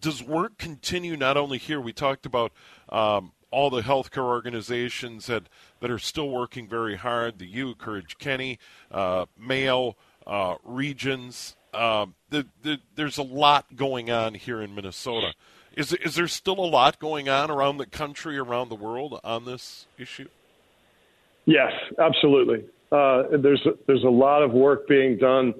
does 0.00 0.22
work 0.22 0.58
continue 0.58 1.16
not 1.16 1.36
only 1.36 1.58
here? 1.58 1.80
We 1.80 1.92
talked 1.92 2.26
about 2.26 2.52
um, 2.88 3.32
all 3.50 3.70
the 3.70 3.82
healthcare 3.82 4.24
organizations 4.24 5.26
that, 5.26 5.44
that 5.80 5.90
are 5.90 5.98
still 5.98 6.28
working 6.28 6.68
very 6.68 6.96
hard. 6.96 7.38
The 7.38 7.46
U, 7.46 7.74
Courage 7.74 8.18
Kenny, 8.18 8.58
uh, 8.90 9.26
Mayo, 9.38 9.96
uh, 10.28 10.56
regions. 10.62 11.56
Um, 11.74 12.14
the, 12.30 12.46
the, 12.62 12.78
there's 12.94 13.18
a 13.18 13.22
lot 13.22 13.74
going 13.74 14.10
on 14.10 14.34
here 14.34 14.60
in 14.60 14.74
Minnesota. 14.74 15.32
Is 15.76 15.92
is 15.92 16.16
there 16.16 16.26
still 16.28 16.58
a 16.58 16.66
lot 16.66 16.98
going 16.98 17.28
on 17.28 17.50
around 17.50 17.76
the 17.76 17.86
country, 17.86 18.36
around 18.36 18.68
the 18.68 18.74
world 18.74 19.20
on 19.22 19.44
this 19.44 19.86
issue? 19.96 20.28
Yes, 21.44 21.72
absolutely. 21.98 22.64
Uh, 22.90 23.24
there's 23.38 23.64
there's 23.86 24.02
a 24.02 24.10
lot 24.10 24.42
of 24.42 24.52
work 24.52 24.88
being 24.88 25.18
done, 25.18 25.54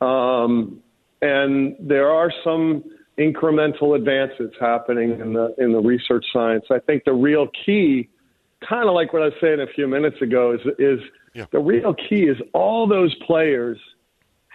um, 0.00 0.82
and 1.22 1.74
there 1.80 2.10
are 2.10 2.30
some 2.44 2.84
incremental 3.18 3.96
advances 3.96 4.52
happening 4.60 5.18
in 5.20 5.32
the 5.32 5.54
in 5.58 5.72
the 5.72 5.80
research 5.80 6.26
science. 6.32 6.66
I 6.70 6.78
think 6.78 7.04
the 7.04 7.14
real 7.14 7.48
key, 7.64 8.10
kind 8.68 8.88
of 8.88 8.94
like 8.94 9.12
what 9.12 9.22
I 9.22 9.26
was 9.26 9.34
saying 9.40 9.60
a 9.60 9.72
few 9.74 9.88
minutes 9.88 10.20
ago, 10.20 10.52
is 10.52 10.60
is 10.78 11.00
yeah. 11.34 11.46
the 11.50 11.60
real 11.60 11.94
key 11.94 12.24
is 12.24 12.36
all 12.52 12.86
those 12.86 13.14
players 13.26 13.78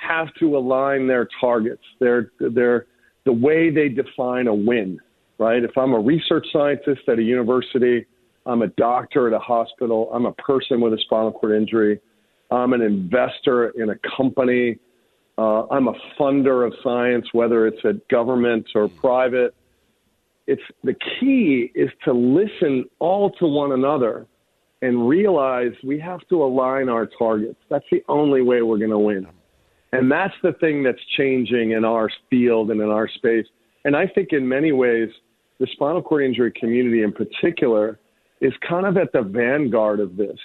have 0.02 0.34
to 0.40 0.58
align 0.58 1.08
their 1.08 1.28
targets, 1.40 1.84
their 2.00 2.32
their 2.40 2.88
the 3.26 3.34
way 3.34 3.70
they 3.70 3.90
define 3.90 4.48
a 4.48 4.54
win. 4.54 5.00
Right? 5.38 5.64
If 5.64 5.76
I'm 5.78 5.94
a 5.94 6.00
research 6.00 6.46
scientist 6.52 7.02
at 7.08 7.18
a 7.18 7.24
university 7.24 8.06
I'm 8.46 8.62
a 8.62 8.68
doctor 8.68 9.28
at 9.28 9.34
a 9.34 9.40
hospital. 9.40 10.10
I'm 10.14 10.26
a 10.26 10.34
person 10.34 10.82
with 10.82 10.94
a 10.94 10.98
spinal 10.98 11.32
cord 11.32 11.56
injury. 11.56 12.00
I'm 12.50 12.74
an 12.74 12.82
investor 12.82 13.70
in 13.70 13.90
a 13.90 13.96
company. 14.18 14.80
Uh, 15.38 15.68
I'm 15.68 15.88
a 15.88 15.94
funder 16.20 16.66
of 16.66 16.74
science, 16.84 17.28
whether 17.34 17.68
it's 17.68 17.84
at 17.86 18.08
government 18.10 18.68
or 18.76 18.88
private. 18.88 19.56
It's 20.48 20.62
the 20.84 20.96
key 21.20 21.72
is 21.76 21.90
to 22.04 22.14
listen 22.14 22.86
all 23.00 23.32
to 23.34 23.46
one 23.46 23.72
another 23.72 24.28
and 24.82 25.08
realize 25.08 25.72
we 25.84 26.00
have 26.00 26.20
to 26.30 26.44
align 26.44 26.90
our 26.90 27.06
targets. 27.06 27.60
That's 27.70 27.86
the 27.92 28.04
only 28.10 28.42
way 28.42 28.64
we're 28.64 28.80
going 28.80 28.90
to 28.90 29.00
win. 29.00 29.28
And 29.94 30.12
that's 30.12 30.34
the 30.42 30.54
thing 30.54 30.84
that's 30.84 31.04
changing 31.18 31.72
in 31.72 31.84
our 31.84 32.10
field 32.30 32.72
and 32.72 32.80
in 32.82 32.90
our 32.90 33.10
space. 33.10 33.46
And 33.84 33.96
I 33.96 34.08
think 34.08 34.30
in 34.32 34.48
many 34.48 34.72
ways, 34.72 35.10
the 35.60 35.68
spinal 35.74 36.02
cord 36.02 36.24
injury 36.24 36.52
community 36.52 37.04
in 37.04 37.12
particular 37.12 38.00
is 38.40 38.54
kind 38.68 38.86
of 38.86 38.98
at 38.98 39.12
the 39.12 39.22
vanguard 39.22 40.00
of 40.00 40.16
this, 40.16 40.38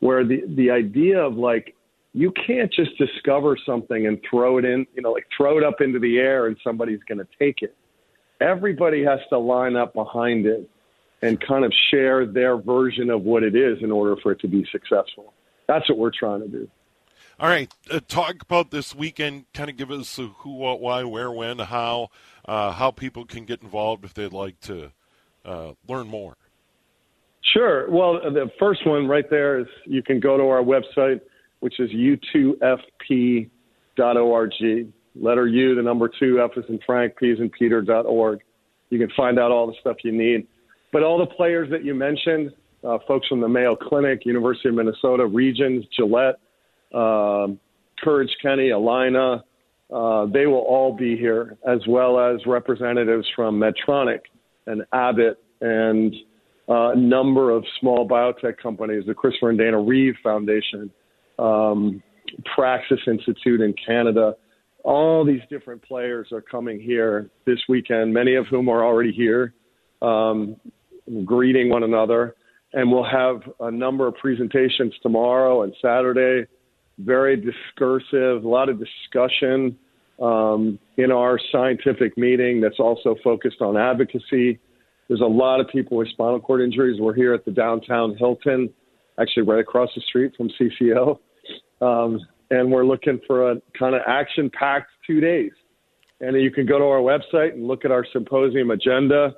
where 0.00 0.24
the, 0.24 0.42
the 0.56 0.70
idea 0.70 1.18
of 1.18 1.34
like, 1.36 1.74
you 2.12 2.32
can't 2.46 2.72
just 2.72 2.96
discover 2.96 3.58
something 3.66 4.06
and 4.06 4.18
throw 4.30 4.56
it 4.56 4.64
in, 4.64 4.86
you 4.94 5.02
know, 5.02 5.12
like 5.12 5.26
throw 5.36 5.58
it 5.58 5.64
up 5.64 5.80
into 5.80 5.98
the 5.98 6.18
air 6.18 6.46
and 6.46 6.56
somebody's 6.64 7.00
going 7.08 7.18
to 7.18 7.26
take 7.38 7.60
it. 7.60 7.76
Everybody 8.40 9.04
has 9.04 9.20
to 9.30 9.38
line 9.38 9.76
up 9.76 9.92
behind 9.92 10.46
it 10.46 10.70
and 11.22 11.40
kind 11.40 11.64
of 11.64 11.72
share 11.90 12.24
their 12.24 12.56
version 12.56 13.10
of 13.10 13.22
what 13.22 13.42
it 13.42 13.54
is 13.54 13.82
in 13.82 13.90
order 13.90 14.16
for 14.22 14.32
it 14.32 14.40
to 14.40 14.48
be 14.48 14.66
successful. 14.70 15.34
That's 15.66 15.88
what 15.88 15.98
we're 15.98 16.10
trying 16.10 16.40
to 16.40 16.48
do. 16.48 16.68
All 17.38 17.50
right, 17.50 17.70
uh, 17.90 18.00
talk 18.08 18.40
about 18.40 18.70
this 18.70 18.94
weekend. 18.94 19.44
Kind 19.52 19.68
of 19.68 19.76
give 19.76 19.90
us 19.90 20.16
who, 20.16 20.54
what, 20.54 20.80
why, 20.80 21.04
where, 21.04 21.30
when, 21.30 21.58
how, 21.58 22.08
uh, 22.46 22.72
how 22.72 22.90
people 22.90 23.26
can 23.26 23.44
get 23.44 23.60
involved 23.62 24.06
if 24.06 24.14
they'd 24.14 24.32
like 24.32 24.58
to 24.60 24.90
uh, 25.44 25.72
learn 25.86 26.06
more. 26.08 26.38
Sure. 27.52 27.90
Well, 27.90 28.14
the 28.14 28.50
first 28.58 28.86
one 28.86 29.06
right 29.06 29.28
there 29.28 29.58
is 29.58 29.66
you 29.84 30.02
can 30.02 30.18
go 30.18 30.38
to 30.38 30.44
our 30.44 30.62
website, 30.62 31.20
which 31.60 31.78
is 31.78 31.90
u2fp.org. 31.90 33.50
Letter 35.18 35.46
U, 35.46 35.74
the 35.74 35.82
number 35.82 36.10
two, 36.18 36.40
F 36.42 36.52
is 36.56 36.64
in 36.70 36.78
Frank, 36.86 37.16
P 37.18 37.26
is 37.26 37.40
in 37.40 37.50
Peter.org. 37.50 38.40
You 38.88 38.98
can 38.98 39.10
find 39.14 39.38
out 39.38 39.50
all 39.50 39.66
the 39.66 39.74
stuff 39.80 39.96
you 40.04 40.12
need. 40.12 40.46
But 40.90 41.02
all 41.02 41.18
the 41.18 41.26
players 41.26 41.70
that 41.70 41.84
you 41.84 41.94
mentioned, 41.94 42.52
uh, 42.82 42.96
folks 43.06 43.28
from 43.28 43.40
the 43.40 43.48
Mayo 43.48 43.76
Clinic, 43.76 44.24
University 44.24 44.70
of 44.70 44.74
Minnesota, 44.74 45.26
Regions, 45.26 45.84
Gillette, 45.94 46.36
uh, 46.94 47.46
Courage 48.02 48.30
Kenny, 48.42 48.70
Allina. 48.70 49.42
uh, 49.92 50.26
they 50.26 50.46
will 50.46 50.64
all 50.66 50.94
be 50.96 51.16
here, 51.16 51.56
as 51.66 51.80
well 51.88 52.18
as 52.18 52.44
representatives 52.46 53.26
from 53.34 53.60
Medtronic 53.60 54.20
and 54.66 54.82
Abbott 54.92 55.42
and 55.60 56.14
uh, 56.68 56.90
a 56.90 56.96
number 56.96 57.50
of 57.50 57.64
small 57.80 58.08
biotech 58.08 58.58
companies, 58.60 59.04
the 59.06 59.14
Christopher 59.14 59.50
and 59.50 59.58
Dana 59.58 59.80
Reeve 59.80 60.14
Foundation, 60.22 60.90
um, 61.38 62.02
Praxis 62.54 62.98
Institute 63.06 63.60
in 63.60 63.74
Canada. 63.86 64.34
All 64.82 65.24
these 65.24 65.40
different 65.50 65.82
players 65.82 66.28
are 66.32 66.40
coming 66.40 66.80
here 66.80 67.30
this 67.46 67.58
weekend, 67.68 68.12
many 68.12 68.34
of 68.34 68.46
whom 68.46 68.68
are 68.68 68.84
already 68.84 69.12
here, 69.12 69.54
um, 70.02 70.56
greeting 71.24 71.68
one 71.68 71.84
another. 71.84 72.34
And 72.72 72.90
we'll 72.90 73.04
have 73.04 73.42
a 73.60 73.70
number 73.70 74.06
of 74.06 74.16
presentations 74.16 74.92
tomorrow 75.02 75.62
and 75.62 75.72
Saturday, 75.80 76.46
very 76.98 77.36
discursive, 77.36 78.44
a 78.44 78.48
lot 78.48 78.68
of 78.68 78.78
discussion 78.78 79.76
um, 80.20 80.78
in 80.96 81.12
our 81.12 81.38
scientific 81.52 82.16
meeting 82.16 82.60
that's 82.60 82.80
also 82.80 83.16
focused 83.22 83.60
on 83.60 83.76
advocacy 83.76 84.58
there's 85.08 85.20
a 85.20 85.24
lot 85.24 85.60
of 85.60 85.68
people 85.68 85.96
with 85.96 86.08
spinal 86.08 86.40
cord 86.40 86.62
injuries. 86.62 87.00
We're 87.00 87.14
here 87.14 87.32
at 87.32 87.44
the 87.44 87.52
downtown 87.52 88.16
Hilton, 88.16 88.70
actually 89.20 89.44
right 89.44 89.60
across 89.60 89.90
the 89.94 90.00
street 90.02 90.32
from 90.36 90.50
CCO. 90.60 91.18
Um, 91.80 92.20
and 92.50 92.70
we're 92.70 92.84
looking 92.84 93.20
for 93.26 93.52
a 93.52 93.56
kind 93.78 93.94
of 93.94 94.02
action 94.06 94.50
packed 94.50 94.90
two 95.06 95.20
days. 95.20 95.52
And 96.20 96.40
you 96.40 96.50
can 96.50 96.66
go 96.66 96.78
to 96.78 96.84
our 96.84 97.00
website 97.00 97.52
and 97.52 97.68
look 97.68 97.84
at 97.84 97.90
our 97.90 98.04
symposium 98.12 98.70
agenda, 98.70 99.34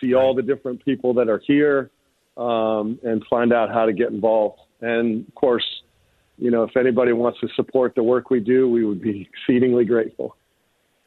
see 0.00 0.14
all 0.14 0.34
the 0.34 0.42
different 0.42 0.84
people 0.84 1.14
that 1.14 1.28
are 1.28 1.40
here, 1.46 1.90
um, 2.36 2.98
and 3.04 3.24
find 3.30 3.52
out 3.52 3.70
how 3.72 3.86
to 3.86 3.92
get 3.92 4.10
involved. 4.10 4.60
And 4.80 5.26
of 5.26 5.34
course, 5.34 5.64
you 6.38 6.50
know, 6.50 6.64
if 6.64 6.76
anybody 6.76 7.12
wants 7.12 7.40
to 7.40 7.48
support 7.56 7.94
the 7.94 8.02
work 8.02 8.30
we 8.30 8.40
do, 8.40 8.68
we 8.68 8.84
would 8.84 9.00
be 9.00 9.28
exceedingly 9.30 9.84
grateful. 9.84 10.36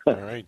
all 0.07 0.15
right. 0.15 0.45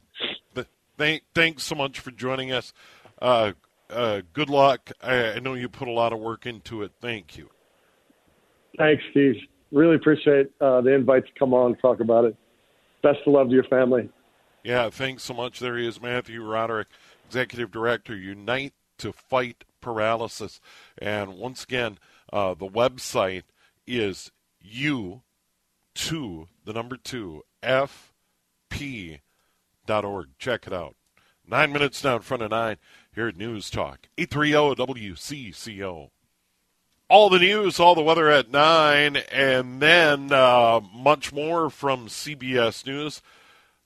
Thank, 0.98 1.24
thanks 1.34 1.64
so 1.64 1.74
much 1.74 2.00
for 2.00 2.12
joining 2.12 2.52
us. 2.52 2.74
Uh, 3.20 3.54
uh, 3.90 4.22
good 4.34 4.50
luck. 4.50 4.92
I, 5.02 5.34
I, 5.34 5.40
know 5.40 5.56
you 5.56 5.68
put 5.68 5.88
a 5.88 5.92
lot 5.92 6.14
of 6.14 6.20
work 6.20 6.46
into 6.46 6.84
it. 6.84 6.92
Thank 7.02 7.38
you. 7.38 7.50
Thanks, 8.78 9.04
Steve. 9.10 9.36
Really 9.72 9.96
appreciate 9.96 10.52
uh, 10.62 10.82
the 10.82 10.94
invite 10.94 11.26
to 11.26 11.32
come 11.40 11.56
on 11.56 11.72
and 11.72 11.82
talk 11.82 12.02
about 12.02 12.26
it. 12.26 12.36
Best 13.02 13.20
of 13.26 13.34
love 13.34 13.48
to 13.48 13.54
your 13.54 13.64
family. 13.64 14.10
Yeah, 14.64 14.92
thanks 14.92 15.24
so 15.24 15.34
much. 15.34 15.60
There 15.60 15.76
he 15.76 15.88
is, 15.88 16.00
Matthew 16.00 16.42
Rodreick, 16.44 16.86
Executive 17.26 17.72
Director, 17.72 18.16
Unite 18.16 18.74
2 19.00 19.12
Fight 19.12 19.64
Paralysis. 19.82 20.62
And 21.00 21.34
once 21.34 21.64
again, 21.64 21.98
uh, 22.32 22.54
the 22.54 22.68
website 22.68 23.44
is 23.88 24.32
U 24.62 25.22
two, 25.94 26.48
the 26.66 26.74
number 26.74 26.98
two, 26.98 27.44
F 27.62 28.14
P 28.70 29.20
dot 29.86 30.06
org. 30.06 30.30
Check 30.38 30.68
it 30.68 30.74
out. 30.74 30.96
Nine 31.46 31.74
minutes 31.74 32.04
now 32.04 32.16
in 32.16 32.22
front 32.22 32.44
of 32.44 32.52
nine 32.52 32.78
here 33.14 33.28
at 33.28 33.36
News 33.36 33.70
Talk. 33.70 34.08
830 34.18 34.76
WCCO. 34.76 36.10
All 37.10 37.30
the 37.30 37.40
news, 37.40 37.78
all 37.78 37.94
the 37.94 38.02
weather 38.02 38.30
at 38.30 38.50
nine, 38.50 39.18
and 39.34 39.82
then 39.82 40.32
uh, 40.32 40.80
much 40.94 41.34
more 41.34 41.70
from 41.70 42.08
CBS 42.08 42.86
News. 42.86 43.22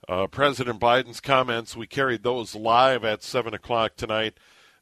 Uh, 0.07 0.27
President 0.27 0.79
Biden's 0.79 1.19
comments, 1.19 1.75
we 1.75 1.87
carried 1.87 2.21
those 2.21 2.53
live 2.53 3.03
at 3.03 3.23
7 3.23 3.55
o'clock 3.55 3.95
tonight, 3.95 4.37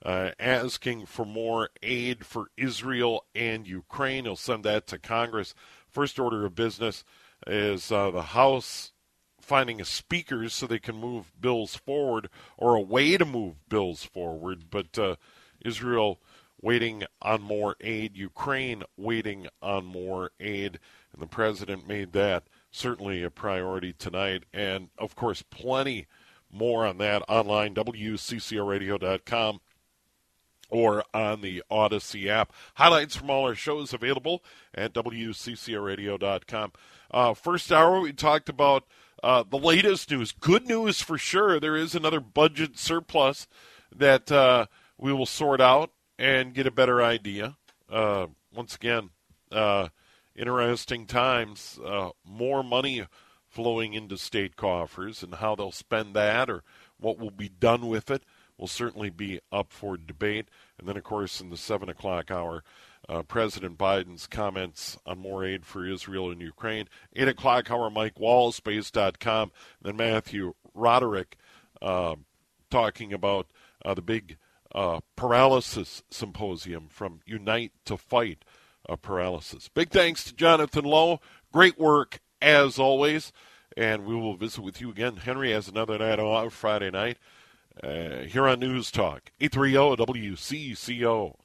uh, 0.05 0.31
asking 0.37 1.05
for 1.05 1.25
more 1.25 1.69
aid 1.81 2.25
for 2.25 2.47
Israel 2.57 3.23
and 3.33 3.65
Ukraine. 3.65 4.25
He'll 4.25 4.35
send 4.35 4.65
that 4.65 4.87
to 4.87 4.99
Congress. 4.99 5.55
First 5.93 6.19
order 6.19 6.45
of 6.45 6.55
business 6.55 7.03
is 7.45 7.91
uh, 7.91 8.09
the 8.11 8.21
House 8.23 8.91
finding 9.39 9.79
a 9.79 9.85
speaker 9.85 10.49
so 10.49 10.65
they 10.65 10.79
can 10.79 10.95
move 10.95 11.31
bills 11.39 11.75
forward 11.75 12.29
or 12.57 12.75
a 12.75 12.81
way 12.81 13.17
to 13.17 13.25
move 13.25 13.69
bills 13.69 14.03
forward. 14.03 14.69
But 14.71 14.97
uh, 14.97 15.15
Israel 15.63 16.19
waiting 16.61 17.03
on 17.21 17.41
more 17.41 17.75
aid, 17.81 18.17
Ukraine 18.17 18.83
waiting 18.97 19.47
on 19.61 19.85
more 19.85 20.31
aid, 20.39 20.79
and 21.11 21.21
the 21.21 21.27
president 21.27 21.87
made 21.87 22.13
that 22.13 22.45
certainly 22.71 23.21
a 23.21 23.29
priority 23.29 23.93
tonight. 23.93 24.45
And 24.53 24.89
of 24.97 25.15
course, 25.15 25.43
plenty 25.43 26.07
more 26.49 26.87
on 26.87 26.97
that 26.99 27.21
online, 27.27 27.75
WCCORadio.com 27.75 29.59
or 30.73 31.03
on 31.13 31.41
the 31.41 31.61
Audacy 31.71 32.27
app. 32.27 32.51
Highlights 32.73 33.15
from 33.15 33.29
all 33.29 33.45
our 33.45 33.53
shows 33.53 33.93
available 33.93 34.43
at 34.73 34.91
WCCORadio.com. 34.93 36.71
Uh, 37.11 37.33
first 37.35 37.71
hour, 37.71 37.99
we 37.99 38.11
talked 38.11 38.49
about 38.49 38.85
uh, 39.21 39.43
the 39.47 39.59
latest 39.59 40.09
news. 40.09 40.31
Good 40.31 40.67
news 40.67 40.99
for 40.99 41.19
sure. 41.19 41.59
There 41.59 41.75
is 41.75 41.93
another 41.93 42.19
budget 42.19 42.79
surplus 42.79 43.47
that 43.95 44.31
uh, 44.31 44.65
we 44.97 45.13
will 45.13 45.27
sort 45.27 45.61
out 45.61 45.91
and 46.17 46.55
get 46.55 46.65
a 46.65 46.71
better 46.71 47.03
idea. 47.03 47.55
Uh, 47.87 48.27
once 48.51 48.73
again, 48.75 49.11
uh, 49.51 49.89
interesting 50.35 51.05
times. 51.05 51.79
Uh, 51.85 52.09
more 52.25 52.63
money 52.63 53.05
flowing 53.47 53.93
into 53.93 54.17
state 54.17 54.55
coffers 54.55 55.21
and 55.21 55.35
how 55.35 55.53
they'll 55.53 55.71
spend 55.71 56.15
that 56.15 56.49
or 56.49 56.63
what 56.97 57.19
will 57.19 57.29
be 57.29 57.47
done 57.49 57.87
with 57.87 58.09
it 58.09 58.23
will 58.57 58.67
certainly 58.67 59.09
be 59.09 59.39
up 59.51 59.71
for 59.71 59.97
debate. 59.97 60.47
And 60.77 60.87
then, 60.87 60.97
of 60.97 61.03
course, 61.03 61.41
in 61.41 61.49
the 61.49 61.57
7 61.57 61.89
o'clock 61.89 62.31
hour, 62.31 62.63
uh, 63.09 63.23
President 63.23 63.77
Biden's 63.77 64.27
comments 64.27 64.97
on 65.05 65.19
more 65.19 65.43
aid 65.43 65.65
for 65.65 65.85
Israel 65.85 66.31
and 66.31 66.41
Ukraine. 66.41 66.87
8 67.15 67.27
o'clock 67.27 67.69
hour, 67.69 67.89
Mike 67.89 68.19
Wall, 68.19 68.51
space.com. 68.51 69.51
Then 69.81 69.95
Matthew 69.97 70.53
Rodreick 70.75 71.33
uh, 71.81 72.15
talking 72.69 73.13
about 73.13 73.47
uh, 73.83 73.93
the 73.93 74.01
big 74.01 74.37
uh, 74.73 75.01
paralysis 75.15 76.03
symposium 76.09 76.87
from 76.89 77.19
Unite 77.25 77.73
2 77.85 77.97
Fight 77.97 78.45
uh, 78.87 78.95
Paralysis. 78.95 79.69
Big 79.69 79.89
thanks 79.89 80.23
to 80.23 80.33
Jonathan 80.33 80.85
Lowe. 80.85 81.19
Great 81.51 81.77
work 81.77 82.21
as 82.41 82.79
always. 82.79 83.31
And 83.75 84.05
we 84.05 84.15
will 84.15 84.35
visit 84.35 84.61
with 84.61 84.81
you 84.81 84.91
again. 84.91 85.17
Henry 85.17 85.51
has 85.51 85.67
another 85.67 85.97
night 85.97 86.19
off 86.19 86.53
Friday 86.53 86.91
night 86.91 87.17
uh, 87.81 88.23
here 88.27 88.47
on 88.47 88.59
News 88.59 88.91
Talk. 88.91 89.31
830 89.39 90.31
WCCO. 90.31 91.35